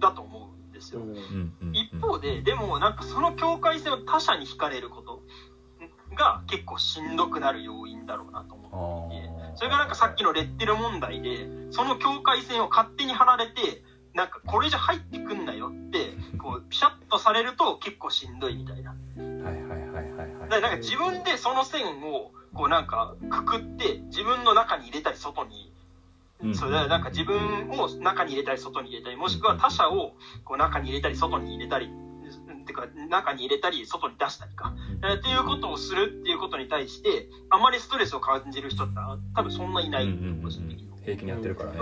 [0.00, 1.00] だと思うんですよ。
[1.72, 5.22] 一方ででもなんかその境界線を他者に惹かれること
[6.14, 13.82] が結構しんどくなる要因だろうなと思っていて、それがなんかさっきのレッテル問題で、その境界線を勝手に離れて、
[14.14, 18.90] なんかこれじゃ入ってくんなよって、こう、ピシャッとされると結構しんどいみたいな。
[18.90, 20.48] はいはいはいはい、はい。
[20.48, 25.65] だからなんか自分でその線を、こうなんかくくって、自分の中に入れたり外に、
[26.54, 31.90] それでなんか自分を中に入れたり外に入れたり、もしくは他者をこう中に入れたり外に入れたり
[32.66, 38.94] ていうか、中に入れたり、外に出したりか、えー、っていうことをするっていうことに対して、あまりストレスを感じる人って
[39.34, 40.06] 多分そんないない、
[40.42, 40.86] 個人的に。
[41.04, 41.78] 平気にやってるからね。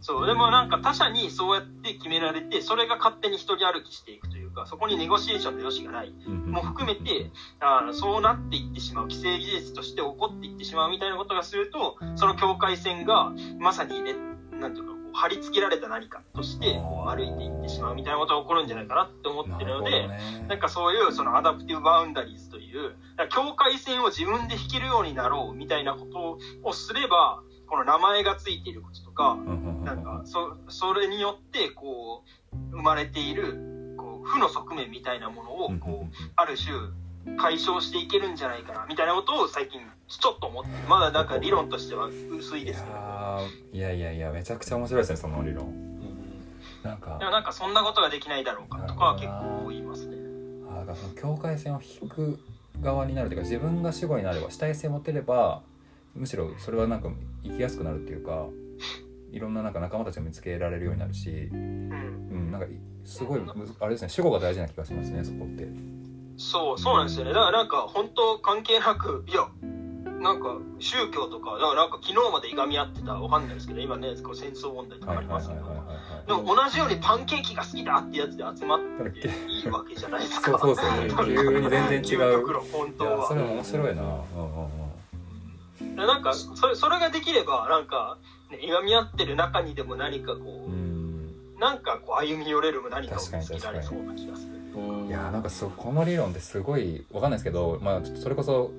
[0.00, 7.30] そう、でもなんか他者にそうやって決められて、それが勝手に一人歩きしていくというか、そこにネゴシエーションの余地がない、も含めて、
[7.60, 14.14] あそうなっていってしまう、既成事実として起こっていってしまうみたいなことがすると、その境界線がまさにね、
[14.52, 20.08] なんていうか、貼り付けられた何かとして歩いていってしまうみたいなことが起こるんじゃないかなって思ってるので
[20.46, 22.94] な、んかそういうその adaptive boundaries という
[23.30, 29.36] 境界線を自分で引けるようになろうみたいなことをすればこの名前がついていることとか
[29.84, 36.74] なんかそそれによってこう生まれているこう負の側面みたいなものをこうある種
[37.36, 42.96] 解消していけるんじゃないかなみたいなことを最近ちょっと思ってまだなんか理論としては薄いですけど。
[43.72, 45.72] いやいやいやめちゃくちゃ面白いですねその理論。
[46.82, 47.18] なんか。
[47.18, 50.16] でもなんかそんなことができないだろうかとかは結構言いますね。
[50.70, 52.38] あだからその境界線を引く
[52.80, 55.62] 側になるというか自分が主語になれば主体性を持てれば
[56.18, 57.10] むしろそれはなんか
[57.44, 58.48] 生きやすくなるっていうか
[59.30, 61.90] いろんななんか仲間たちを見つけられるようになるし、うん、
[62.30, 62.66] うん、なんか
[63.04, 63.40] すごい
[63.80, 65.68] あれですね主語が大事な気がしますねそこって。
[66.36, 67.32] そうそうなんですよね。
[67.32, 69.48] だからなんか本当関係なくいや
[70.20, 75.78] なんか宗教とかだからなんか昨日までいがみ合ってたわかんないですけど今ね戦争問題とかありますけど。
[76.28, 78.80] でも同じようにパンケーキが好きだってやつで集まっ
[79.12, 84.87] ていいわけじゃないですかそうそうそうね急に全然違う本当はそれ面白いな、うん、
[85.80, 88.18] なんかそれそれができればなんか、
[88.50, 94.58] ね、いがみ合ってる中にでも何かこう、うん、なんかこう歩み寄れる何かを見つけられそうな気がする。
[95.08, 98.70] いやなんかそこの理論ってすごいわかんないですけど、まあ、それこそ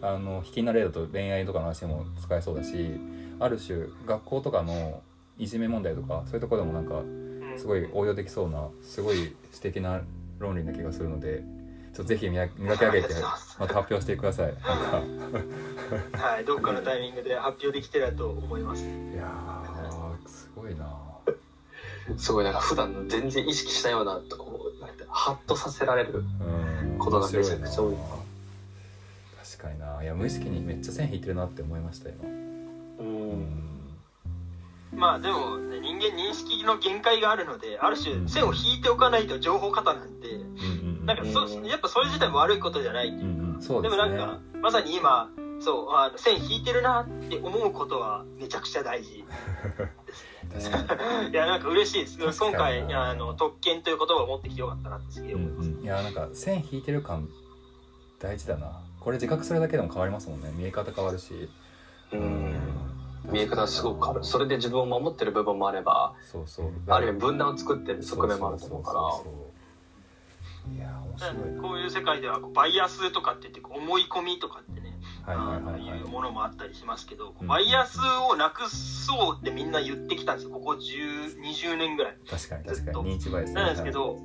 [0.00, 2.92] あの引きな例だと恋愛とかの話でも使えそうだし
[3.38, 5.02] ある種学校とかの
[5.38, 7.02] いじめ問題とかそういうところでもなんか
[7.58, 10.00] すごい応用できそうなすごい素敵な
[10.38, 11.42] 論理な気がするので
[11.96, 13.14] ちょっとぜひ磨き上げて
[13.58, 14.54] また発表してください。
[16.12, 18.84] はい、どっかのタイミングで発表できてると思います。
[18.84, 19.62] いや
[20.26, 20.94] すごいな。
[22.18, 24.70] すごいなんか普段全然意識したようなとこ
[25.08, 26.22] ハッとさせられる
[26.98, 27.96] ことがめちゃくちゃ多い
[29.56, 32.24] 確かにないや無意識にめっちゃ線引いてるなって思いました今
[33.00, 33.66] うん
[34.92, 43.08] まあでも、ね、人間認識の限界があるのである種線を引いておかないと情報過多なんで、うん、なんかそやっぱそれ自体も悪いことじゃない。
[43.08, 43.78] っていうか、うん。
[43.78, 45.30] うでね、でもなんかまさに今
[45.60, 49.24] そうあの線引いてるなって思うことはめちゃくちゃ大事。
[50.52, 50.76] ですね
[51.30, 52.18] いやなんか嬉しいです。
[52.18, 57.28] 今回あの特権という言葉を持ってきてよかったなってすげえ思います、うんうん、いやなんか線引いてる感
[58.18, 58.82] 大事だな。
[59.00, 60.50] これ自覚するだけでも変わりますもんね。
[60.56, 61.48] 見え方変わるし。
[62.12, 62.54] うん。
[63.30, 64.24] 見え方すごく変わる。
[64.24, 66.70] それで自分を守ってる部分もあればそうそう。
[66.88, 69.00] ある意味分断を作ってる側面もあると思うから
[70.74, 74.96] いや面白いこういう世界ではバイアスとかって言って思い込みとかってね
[75.78, 77.98] いうものもあったりしますけど、バイアス
[78.30, 80.50] をなくそうってみんな言ってきたんですよ。
[80.50, 82.16] ここ20年ぐらい。
[82.28, 83.16] 確かに確かに。
[83.16, 83.66] 認知バイアスな。
[83.66, 84.18] んですけど、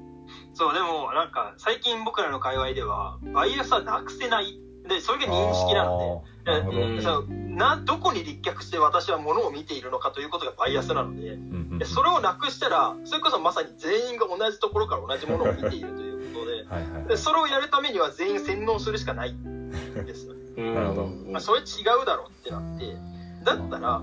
[0.54, 4.60] そうでもなんか最近僕らの界隈ではバイアスはなくせない。
[4.88, 7.02] でそれが認識なので。
[7.02, 11.38] そなどこに立脚して私はものを見ているのかということがバイアスなので,、
[11.78, 16.11] でそれをなくしたらそれこそまさに全員が同じところから同じものを見ているという
[16.70, 20.74] ことででそれをやるためには全員洗脳するしかないんですよね。
[20.74, 21.08] なるほど。
[21.08, 21.64] まあ、それ違
[22.02, 22.96] うだろうってなって、
[23.44, 24.02] だったら、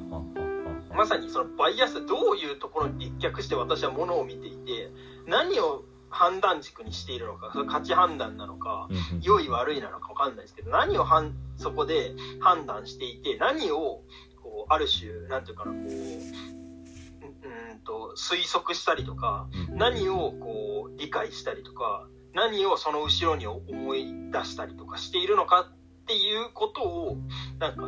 [0.95, 4.91] まさにそのバイアスどういうところに立脚して私はものを見ていて、
[5.27, 8.89] 何を判断軸にしているのか、そ価値判断なのか、
[9.23, 14.03] 良い悪いなのか分かんないですけど、何をはんそこで判断していて、何を
[14.43, 27.16] こうある種、なんていうかな、こう、うんと推測したりとか、何をこう理解したりとか、何をその後ろに思い出したりとかしているのかっていうことを
[27.59, 27.85] なんか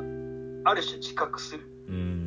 [0.71, 1.67] ある種自覚する、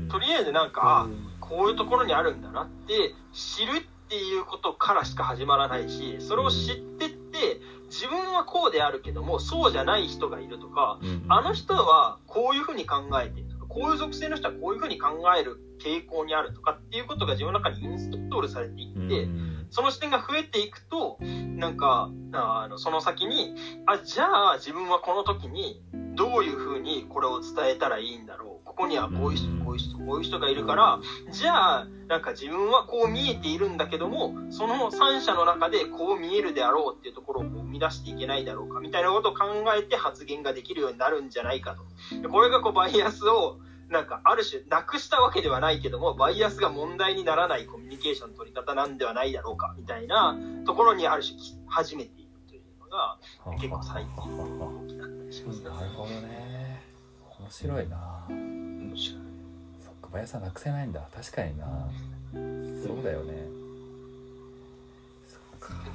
[0.09, 1.07] とりあえずなんか、
[1.39, 10.99] こういうところにあるんだなって知るっていうことからしか始まらないしそれを知ってって自分はこうであるけどもそうじゃない人がいるとか、
[11.29, 15.07] あの人はこういうふうに考えているこういう属性の人はこういうふうに考
[15.37, 19.27] える傾向にあるとかっていうことが自分の中にインストールされていって、
[19.69, 23.55] その視点が増えていくと、なんか、あの、その先に、
[23.87, 25.81] あ、じゃあ自分はこの時に
[26.15, 28.65] どういうふうにこれを伝えたらいいんだろう。
[28.65, 30.99] ここにはこういう人、こういう人、こういう人がいるから、
[31.31, 39.45] じゃあ、なんか自分はこう見えているんだけども、その三者の中でこう見えるであろうっていうところを生み出していけないだろうか、みたいなことを考
[39.77, 41.83] えて発言ができるようになるんじゃないかと。
[42.31, 50.35] これがこうバイアスを、なんかある種なくしたわけではないけどもバイアスが問題にならないコミュニケーションの取り方なんではないだろうかみたいな
[50.65, 51.37] ところにある種
[51.67, 53.17] 始めているというのが
[53.55, 55.69] 結構最近大きかったりしますね。
[55.69, 56.81] なるほどね。
[57.39, 58.25] 面白いな。
[58.29, 59.21] 面白い。
[59.85, 61.01] そっかバイアスはなくせないんだ。
[61.13, 61.65] 確かにな。
[62.33, 63.33] そうだよね。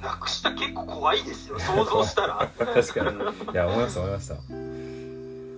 [0.01, 1.59] なくした結構怖いですよ。
[1.59, 2.49] 想像したら。
[2.57, 3.53] 確かに。
[3.53, 4.78] いや思いました思いました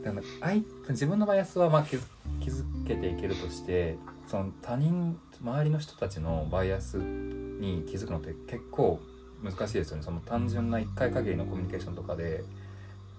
[0.03, 0.53] だから
[0.89, 2.01] 自分のバイアスはまあ気づ
[2.39, 3.97] 気づけていけるとして
[4.27, 8.99] その他人周りの人たちのバイアスに気づくのって結構
[9.43, 12.43] 難しいですよねその単純な1回限りのコミュニケーションとかで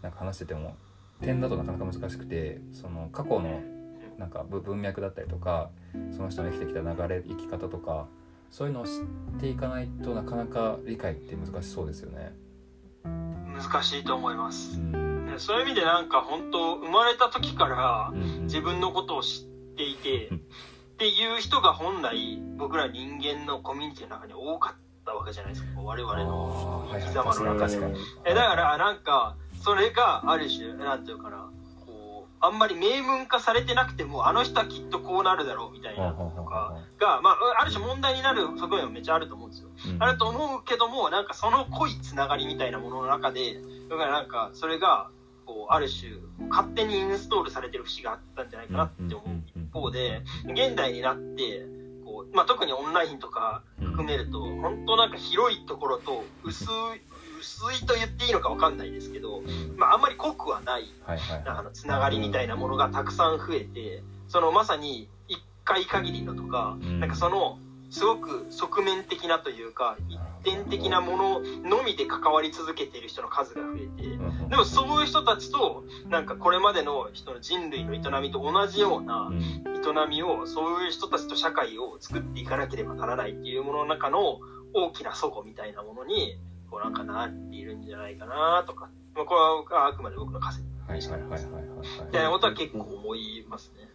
[0.02, 0.76] なんか話してても
[1.20, 3.60] 点だとなかなか難しくてその過去の
[4.18, 5.70] なんか文脈だったりとか
[6.14, 8.06] その人の生きてきた流れ生き方とか
[8.50, 12.32] そういうのを知っていかないとなかなか理解って難しそうですよね。
[13.04, 14.78] 難しいと思います。
[14.78, 18.12] うん、そういう意味でなんか本当生まれた時から
[18.42, 20.40] 自分のことを知っていて、うん、っ
[20.98, 25.80] ていう人が本来僕ら人間のコミュニティの中に多かったわけじゃないですか。
[25.80, 27.78] 我々の生き様の中で。
[28.24, 31.50] えだからなんかそれがある種なんていうかな
[32.44, 39.68] あんまり明文化されてなくても、あの人はきっとこうなるだろうみたいなとかが、まあ、ある種問題になる側面はめっちゃあると思うんですよ。
[39.94, 45.10] うん、あると思うけども、なんかその濃いつながりみたいなものの中で、だからなんかそれが、
[45.52, 46.12] こう、ある種、
[46.48, 51.66] 勝手にインストールされてる節があったんじゃないかなって思う一方で、現代になって、
[52.04, 56.68] こう、まあ、特にオンラインとか含めると、本当なんか広いところと薄い、
[57.40, 59.42] 薄いと言っていいのか分かんないですけど、
[59.76, 60.84] まあ、あんまり濃くはない、
[61.72, 67.58] つながりみたいなものがたくさん増えてそのまさに1回限りのとか、うん、なんかその
[67.92, 70.18] すごく側面的なというか一
[70.50, 74.08] 点的なもののみで関わり続けている人の数が増えて
[74.48, 84.40] でもそういう人たちとなんかこれまでの人の人類の営みと同じような営みをそういう人たちと社会を作っていかなければならないっていうものの中の
[84.72, 86.38] 大きな齟齬みたいなものに
[86.70, 89.34] こうなんかなっているんじゃないかなとか、まあ、こ
[89.70, 91.62] れはあくまで僕の仮説はいはいはいはいはい
[92.06, 93.88] みたいなことは結構思いますね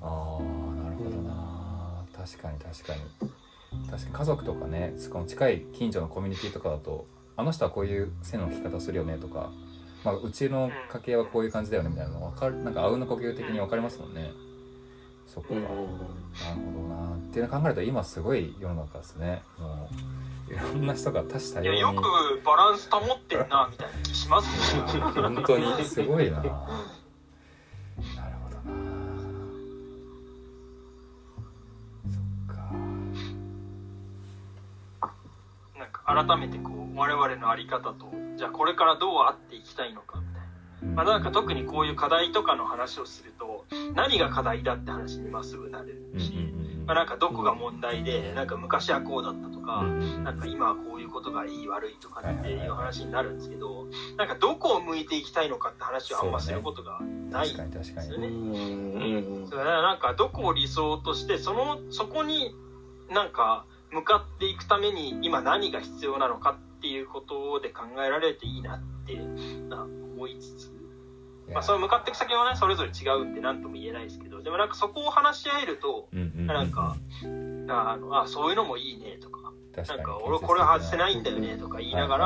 [0.00, 0.42] ああ
[0.82, 1.35] なるほどな、
[2.26, 3.90] 確かに確かに。
[3.90, 4.14] 確かに。
[4.14, 7.06] 家族とかねこの近い近所のコミュニティとかだと
[7.36, 9.52] あの人はこういう線の引き方するよねとか、
[10.04, 14.32] まあ、うちの家系はこういう感じだよねみたいなの分かるなんかあうんの呼吸的に分かりますもんね、
[15.26, 19.42] そっか、なるほどなっていうの考えると今すごい世の中ですね。
[19.58, 19.88] も
[20.48, 21.80] ういろんな人が多種多様に。
[21.80, 22.02] よく
[22.44, 24.82] バランス保ってるなみたいな気しますね。
[25.12, 26.42] 本当にすごいな
[36.06, 46.32] 改めてこう我々の在り方とじゃあこれからどうあっていきたいのかみたいな、まあ、なんか特にこういう課題とかの話をすると何が課題だって話にまっすぐなれるし、
[46.86, 53.86] まあ、なんかどこが問題で、なんか昔はこうだったとか、なんか今はこういうことがいい悪いとかっていう話になるんですけど、
[54.16, 57.00] なんかどこを向いていきたいのかって話はあんますることが
[57.30, 58.28] ないんですよね。
[59.50, 62.54] それなんかどこを理想として、その、そこに
[63.10, 70.70] なんか向かっていくために今何が必要なのかっていうことで考えられていいなって思いつつ、
[71.50, 76.96] まあ、その向かっていく先はね、それぞれ違うんで何とも言えないですけど、でもなんかそこを話し合えると、なんか、
[77.68, 82.18] あの、あ、そういうのもいいねとか、なんか俺これ外せないんだよねとか言いなが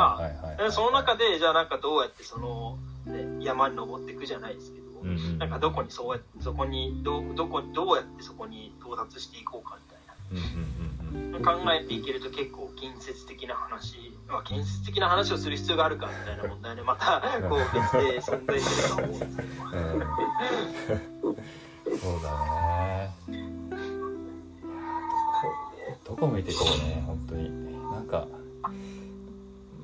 [0.58, 5.04] ら、その中で、じゃあなんかどうやってその、ね、山に登っていくじゃないですけど、
[5.38, 9.78] なんかどこにそうやって、そこに、ど、どこに、どうやってそこに到達していこうか。
[11.42, 23.10] 考えていけると結構建設的な話、まあ、建設的な話をする必要があるかみたいな問題でまたこう別で存在すると思うんですけど、うん、そうだね。
[26.04, 27.02] どこ向いていこうね。
[27.06, 28.28] 本当になんか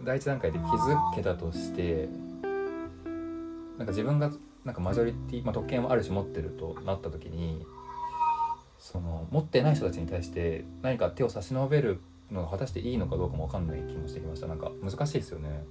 [0.04, 2.08] 第一段階で気づけたとして
[3.78, 4.30] なんか自分が
[4.64, 7.64] なんかマジョリティ、まあ、特権をある種持ってるとなった時に
[8.92, 14.46] その持ってない人たちに対して何か手を差し伸べるのが果たしていいのかどうかも分かんない気もしてきました。
[14.46, 15.64] なんか難しいですよね。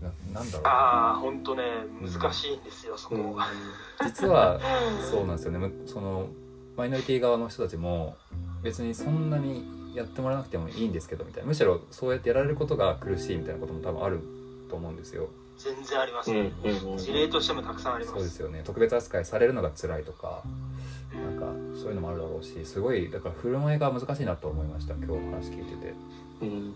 [0.00, 0.66] ななんだろう。
[0.66, 1.64] ああ本当ね
[2.00, 4.60] 難しいんですよ、うん、そこ、うん、実は
[5.10, 5.68] そうなんですよね。
[5.86, 6.28] その
[6.76, 8.16] マイノリティ側の人たちも
[8.62, 11.48] 別にそんなにやってもらわなくてもいいんですけどみたいな。
[11.48, 14.20] むしろそうやってやられることが苦しいみたいなことも多分ある
[14.70, 15.28] と思うんですよ。
[15.58, 18.14] 全然ありますね、うん、事例としてもたくさんあります。
[18.14, 18.62] そうですよね。
[18.64, 20.44] 特別扱いされるのが辛いとか
[21.16, 21.46] なんか
[21.76, 25.94] そういうのもあるだろうしすごいだから振る舞いが難しいなと思いました今日の話聞いてて。
[26.42, 26.74] うん、うん、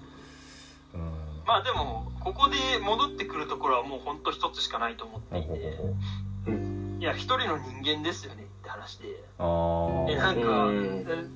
[1.46, 5.48] まあでもここで戻ってくるところはもうほんと一つしかないと思っていて、
[6.98, 9.08] いや一人の人間ですよねって話で。
[9.08, 10.70] でなんか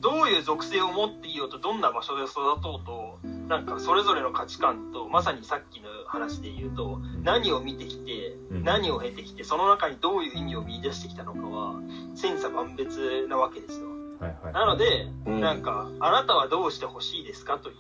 [0.01, 11.75] どういう属性を持っていようとどんな場所で育とうとなんかそれぞれの価値観とまさにさっきの話で言うと何を見てきて何を経てきてその中にどういう意味を見出してきたのかは
[12.15, 13.95] 千差万別なわけですよ。
[14.53, 17.77] なので、なんか、あなたはどうしてほしいですかという、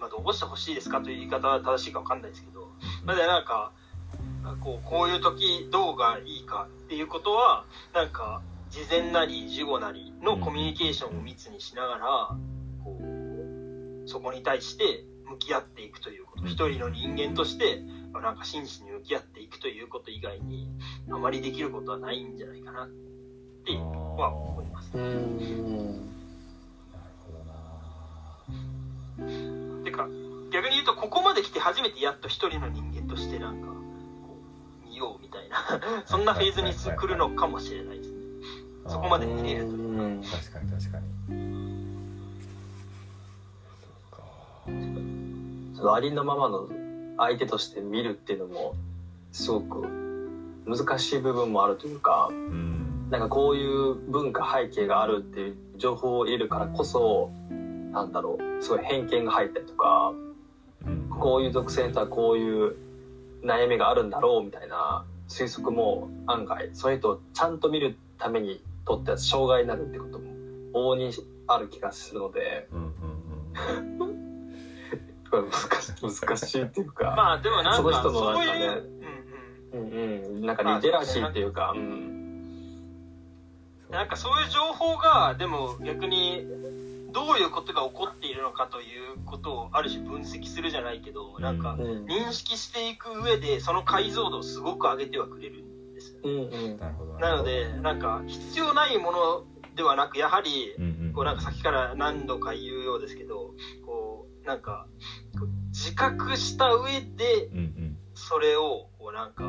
[0.00, 2.68] まあ、どうしてほしいですかという言い方は正しいか分かんないですけど、
[3.04, 3.72] まだなんか、
[4.60, 12.57] こう、こういう時どうがいいかっていうことは、なんか、事前なり事後なりのコミュニケーションを密にしながら、こう
[14.08, 17.82] そこに対して向き合っていくということ、一人の人間として
[18.12, 20.70] なんか真摯に向き合っていくということ以外に
[21.10, 24.92] あまりできることはないんじゃないかなっては思います。
[29.84, 30.08] てか
[30.50, 33.68] 逆に言うとここまで来て初めてやっと一人の人間としてなんか
[34.86, 38.18] 見ようみたいな そんなフェーズに来るのかもしれないですね。
[38.86, 40.28] そこまで見れるというか。
[40.38, 41.07] 確かに確かに
[45.78, 46.68] そのありのままの
[47.18, 48.74] 相手として見るっていうのも
[49.30, 49.86] すごく
[50.66, 57.30] 難しい部分もあるというか、うん、なんかこういう文化背景があるっていう情報を得るからこそ
[57.92, 60.12] なんだろうすごい偏見が入ったりとか
[61.10, 62.74] こういう属性とはこういう
[63.44, 70.24] 悩みがあるんだろうみたいな推測も案外それとちゃんと見るためにとっては障害になるってことも
[70.74, 71.12] 往々に
[71.46, 72.68] ある気がするので、
[73.98, 74.14] 難し
[75.30, 77.12] 難しいっていうか。
[77.16, 78.66] まあでもなんかその人のなんかね。
[79.72, 80.46] うんうん。
[80.46, 82.78] なんかリテラシーっていうか、うん、
[83.90, 86.46] なんかそういう情報がでも逆に
[87.12, 96.12] どういうことが起こっているのかということをある種分析するじゃないけどなんか認識していく上でその解像度をすごく上げてはくれるんです。
[96.12, 100.74] よ、うんうん、なのでなんか必要ないものではなくやはり
[101.14, 103.54] こうなんかさっきから何度か言うようですけど
[104.48, 104.86] なんか
[105.72, 107.50] 自覚した上で
[108.14, 109.44] それをこうなんか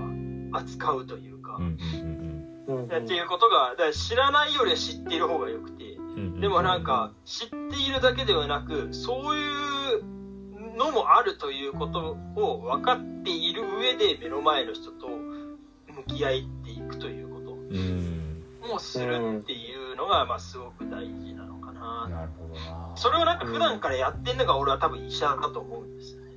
[0.60, 1.58] 扱うというか。
[1.58, 5.97] っていうことがだから知らないよりは知っている方がよくて。
[6.41, 9.47] でもなんか知っているだけではなくそうい
[10.02, 16.32] うのもあるということを分かっている上で目の前の人と向き合っ
[16.66, 17.39] ていくということ。
[18.68, 21.49] もするっていうのがまあすごく大事な
[21.80, 22.07] な。
[22.07, 26.30] なるほどなそれをなんか普段からやってんのが俺は多分医者だと思うんですよね。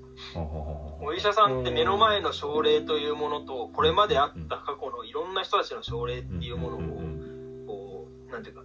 [1.01, 6.81] お医者さんって目の前の症例というものとこれまであった過去のいろんな人たちの症例っていうものを
[7.67, 8.63] こうなんていうか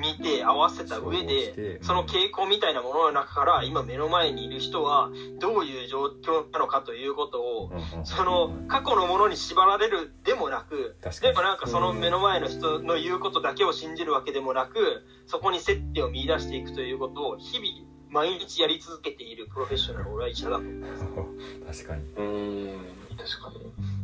[0.00, 7.72] 見て合わせた上で、その傾向みたいなものの中から今目の前にいる人はどういう状況なのかということを、
[8.04, 21.84] その過去のものに縛られるでもなく、でもなんかその目の前の人の言うことだけを信じるわけでもなく、そこに接点を見出していくということを日々毎日やり続けているプロフェッショナル俺は医者だと思います。
[21.84, 22.02] 確かに。
[22.16, 22.80] うん、
[23.16, 23.99] 確かに。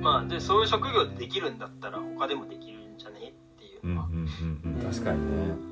[0.00, 3.28] まあでそういう職業でできるんだったら他でもできるんじゃね？
[3.54, 3.86] っていう。
[3.94, 5.69] のは、うんうんうん、確かにね。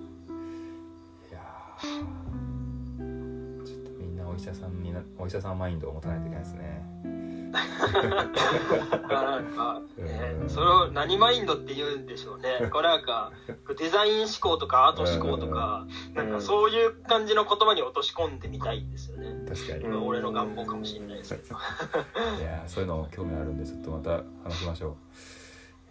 [4.48, 6.78] 者さんになお医者さんマインドを持たないといけないですね
[7.50, 12.68] なんか、ね、それを何マインドって言うんでしょうね。
[12.70, 13.32] これなんか、
[13.78, 19.34] デザイン思考とかアート思考とか、なんかそういう感じの言葉に落とし込んでみたいんですよね。
[19.48, 19.86] 確かに。
[19.96, 21.56] 俺の願望かもしれないですけど。
[22.38, 24.96] いやそういうの興味あるんで、ちょっとまた話しましょ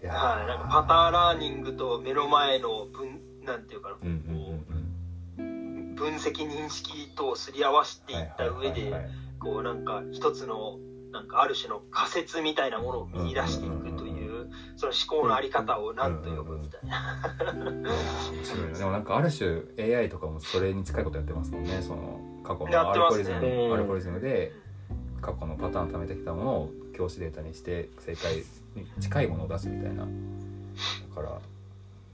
[0.02, 0.06] う。
[0.06, 4.47] いやはい、なんかパターラーニングと目の前の分、なんていうかな、うんうん、
[6.08, 8.94] 分析認識とすり合わせていった上で、
[9.40, 10.80] こうなんか一つの
[11.12, 17.22] なんかある種の仮説みたいなものを見出していくというその思考のあり方を何と呼ぶみたいな。
[18.78, 19.64] でもなんかある種
[19.98, 21.82] AI とかもそれに近いことやってますもんね。
[21.82, 24.54] その過去のアルゴリズム、ね、アルゴリズムで
[25.22, 28.44] 過去のパターン貯めてきたものを教師データにして正解
[28.76, 30.04] に近いものを出すみたいな。
[30.04, 30.10] だ
[31.16, 31.40] から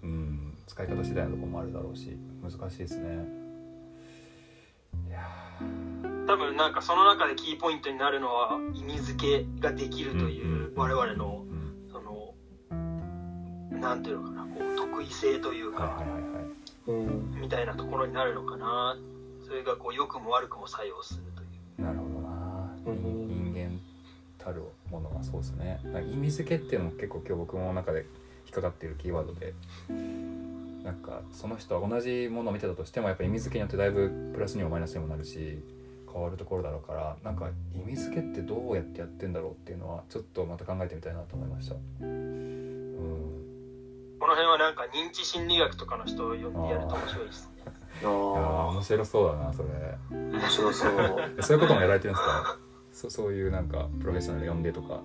[0.03, 3.42] うん使い方次第のところもあるだろうし難しいですね
[6.27, 11.43] 多分なんかその中でキーポイントになるのは意味付けができるという我々の
[11.91, 12.33] その
[13.71, 16.01] なんていうのかなこう得意性というか
[16.87, 18.97] みたいなところになるのかな。
[19.45, 21.45] それがこう良くも悪くも作用するとい
[21.77, 21.81] う。
[21.81, 23.79] なるほどな人間
[24.37, 25.79] たるものはそうですね。
[26.11, 28.05] 意味付けっていうのも結構今日僕の中で引
[28.53, 29.53] っかかっているキーワードで
[30.83, 35.63] なんかその人は同じものを見てたとしてもやっぱ意味付けによってだいぶプラスにもマイナスにもなるし
[36.11, 41.75] 変わるところだろうからなんか意味付けってどうやってやってんだろうっていうのはちょっとまた考えてみたいなと思いました。
[42.01, 43.39] うん
[44.19, 47.63] この辺はなんか認知心理学とかの人を呼んでやると面白いですね。
[48.05, 49.69] ああ面白そうだなそれ。
[50.17, 50.91] 面白そう。
[51.41, 52.57] そういうこともやられてるんですか？
[52.93, 55.01] そそういうなんかプロフェッショナル呼んでとか。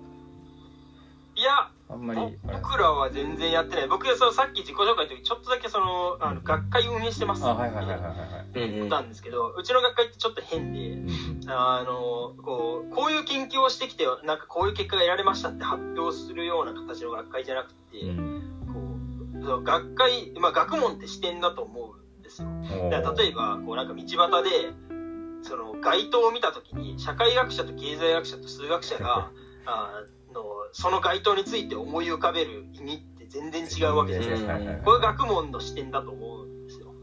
[1.35, 3.87] いやあんまり僕らは全然やってない。
[3.87, 7.41] 僕はそのさっき自己紹介の時ちょっとだけそのあの学会運営してます。
[7.41, 11.01] って言ったんですけどうちの学会ってちょっと変で、
[11.47, 18.01] あのこうこういう研究をしてきてなんかこういう結果が得られましたって発表するような形の学会じゃなくて、
[18.71, 18.79] こ
[19.39, 22.49] うその学会、まあ、学問って視点だと思うんですよ。
[22.69, 24.73] 例えばこうなんか道端で
[25.41, 29.31] その街灯を見た時に社会学者と経済学者と数学者が
[29.65, 30.18] あの
[30.71, 34.37] その街灯について思い浮かべる意味って全然違うわけですよ、
[34.83, 36.93] これ学問の視点だと思うんですよ。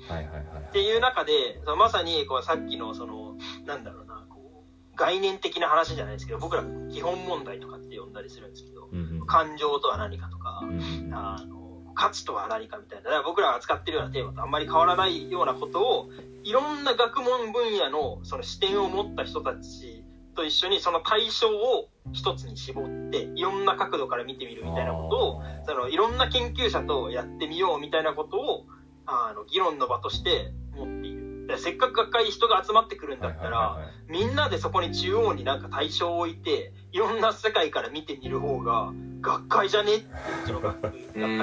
[0.69, 1.33] っていう中で
[1.79, 4.65] まさにこうさっきのそのなんだろうなこ
[4.95, 11.57] う概念的な話じゃないですけど僕ら基本問題とかって呼んだりするんですけど、うんうん、感情とは何かとか、うん、あの
[11.95, 13.05] 価値とは何かみたいな。
[13.05, 16.11] だから僕らが扱ってるようなテーマとあんまり変わらないようなことを
[16.45, 20.05] いろんな学問分野のその視点を持った人たち
[20.37, 28.67] と一緒にその対象を一つに絞っていろんな角度から見てみるみたいなことをそのいろんな研究者とやってみようみたいなことを
[29.07, 31.27] あの議論の場として持っている。
[31.59, 33.79] せっかく学会人が集まってくるんだったら、
[34.09, 40.07] みんなでそこに中央になんか対象を置いていろんな世界から見てみる方が学会じゃねって
[40.45, 41.23] うちの学会長。
[41.23, 41.37] は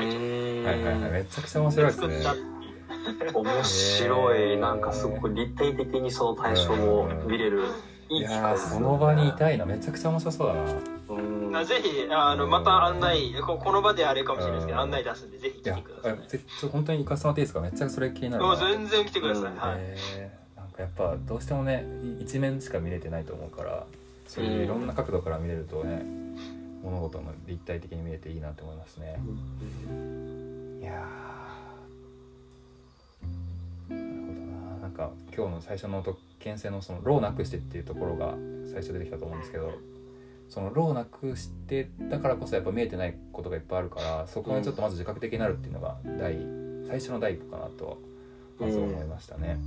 [0.75, 1.11] いはいはい。
[1.11, 2.23] めちゃくちゃ面白いですね。
[3.33, 4.57] 面白い。
[4.57, 7.63] なんかすごく立体的にその対象を見れる
[8.17, 9.65] いやその場にいたいな。
[9.65, 10.61] めちゃくちゃ面白そうだな。
[11.09, 11.43] うん。
[11.65, 19.77] ぜひあのまた案内ここの場であれかもしれないですけど案内出すんでぜひ来てくださいい本当に行かせてもらっていいですかめっちゃそれ気になる全然来てください、うん、はい、
[20.57, 21.85] なんかやっぱどうしてもね
[22.19, 23.85] 一面しか見れてないと思うから
[24.27, 26.01] そういういろんな角度から見れるとね、
[26.81, 29.19] 物事も立体的に見えていいなと思いますね、
[30.81, 31.05] いや
[34.93, 38.35] か今日の最初の特権性のその「ローなくして」っていうところが
[38.65, 39.71] 最初出てきたと思うんですけど
[40.49, 46.37] そのローなくしてだからこそやっぱ見えてないことがいっぱいあるからそこにちょっとまず自覚的になるっていうのが第
[46.87, 47.97] 最初の第一歩かなと
[48.59, 49.57] まず思いましたね。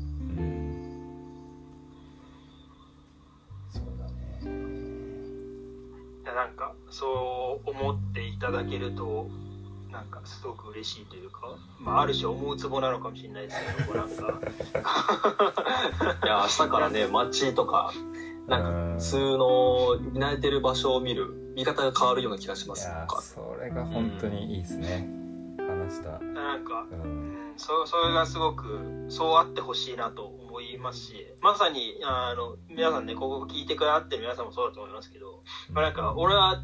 [3.71, 4.07] そうだ
[4.49, 4.67] ね。
[6.25, 9.29] なんかそう思っていただけると
[9.97, 14.41] なんかすごく嬉しいというか、まあ、ある種思うツボなのかもしれないですけどなんか
[16.23, 17.95] いや明日からね街とか
[18.47, 22.87] なんか普通の見慣れてる場所を見る見方が変わるような気がします。
[23.23, 25.09] それが本当にいいですね、
[25.59, 26.19] うん、話した。
[26.19, 35.43] なんか、うん、そそれがすごくそうあってほしいなと思いますしまさにあの皆さんねここ聞いてくださってる皆さんもそうだと思いますけど、
[35.73, 36.63] まあ、なんか俺は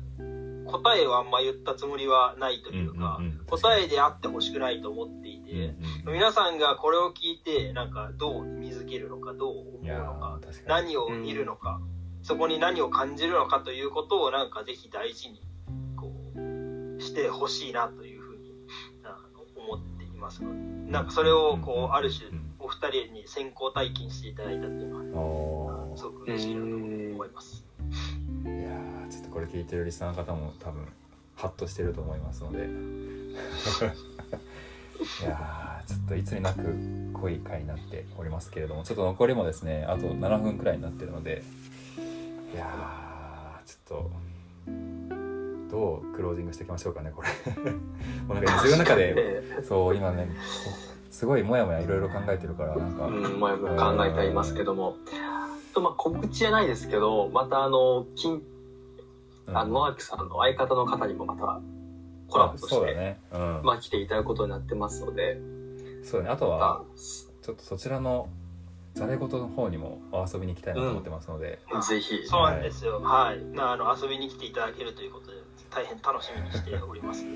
[0.66, 5.74] 答えをあんま言ったつもりはないというか、答えであってほしくないと思っていて、
[6.06, 11.80] 皆さんがこれを聞いて、なんかどう意味づけるのか、どう思うのか、何を見るのか、
[12.22, 15.40] そこに何を感じるのかということをなんかぜひ大事に
[15.96, 18.54] こうしてほしいなというふうに
[19.56, 20.52] 思っていますの
[20.86, 27.64] で、なんかそれをこうある種お二人に先行体験していただいたっていうのは、すごく嬉しいなと思います。
[29.12, 30.86] ちょっとこれ聞いてるリスナーの方も多分
[31.36, 32.66] ハッとしてると思いますので。
[35.20, 36.62] いやちょっといつになく
[37.12, 38.84] 濃い回になっておりますけれども。
[38.84, 41.42] ちょっと残りもですねあと7分くらいになってるので。
[42.54, 44.10] いやちょっと
[45.70, 47.28] どうクロージングしていきましょうかねこれ。
[48.26, 50.30] もうなんか自分の中でそう今ね
[51.10, 54.96] すごいモヤモヤいろいろ考えてるからなんか、うん、モヤモヤ考えていますけども。
[55.74, 58.42] とまあ告知じゃないですけどまたあの近
[59.54, 61.60] あの野脇さんの相方の方にもまた
[62.28, 63.20] コラボとして、ね。
[63.32, 65.38] うん、まあ来ていただくことになってますので。
[66.02, 66.28] そうね。
[66.28, 66.84] あとは
[67.42, 68.28] ちょっとそちらの
[68.94, 72.26] ざれ言の方にも遊びに行きたいなと思ってますので、うん、ぜひ。
[72.26, 73.00] そうなんですよ。
[73.00, 75.38] はい、あの遊びに来ていただけるということで
[75.70, 77.24] 大変楽しみにしております。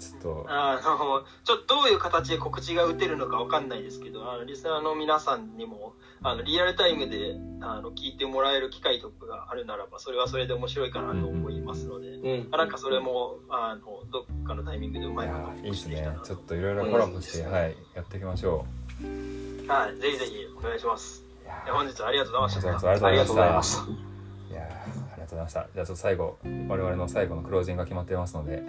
[0.00, 0.46] ちょっと。
[0.48, 16.08] あのちょっとどういう形で告知が打てるのかわかんないですけどあのリスナーの皆さんにもあのリアルタイムであの聞いてもらえる機会とかがあるならばそれはそれで面白いかなと思いますので、うん、なんかそれもあのどっかのタイミングでうまいこといいですね。
[16.22, 18.66] ちょっといろいろコラボして、はい、やっていきましょ
[19.02, 19.70] う。
[19.70, 21.24] はいぜひぜひお願いします。
[21.72, 22.88] 本日はありがとうございました。
[22.90, 23.82] ありがとうございました。
[23.84, 25.68] いやありがとうございました。
[25.74, 28.62] じゃあちょっと最後我々の最後のクロージングが決まっていますので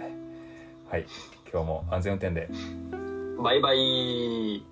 [0.88, 1.06] はい
[1.52, 2.48] 今日も安全運転で。
[3.42, 4.64] バイバイ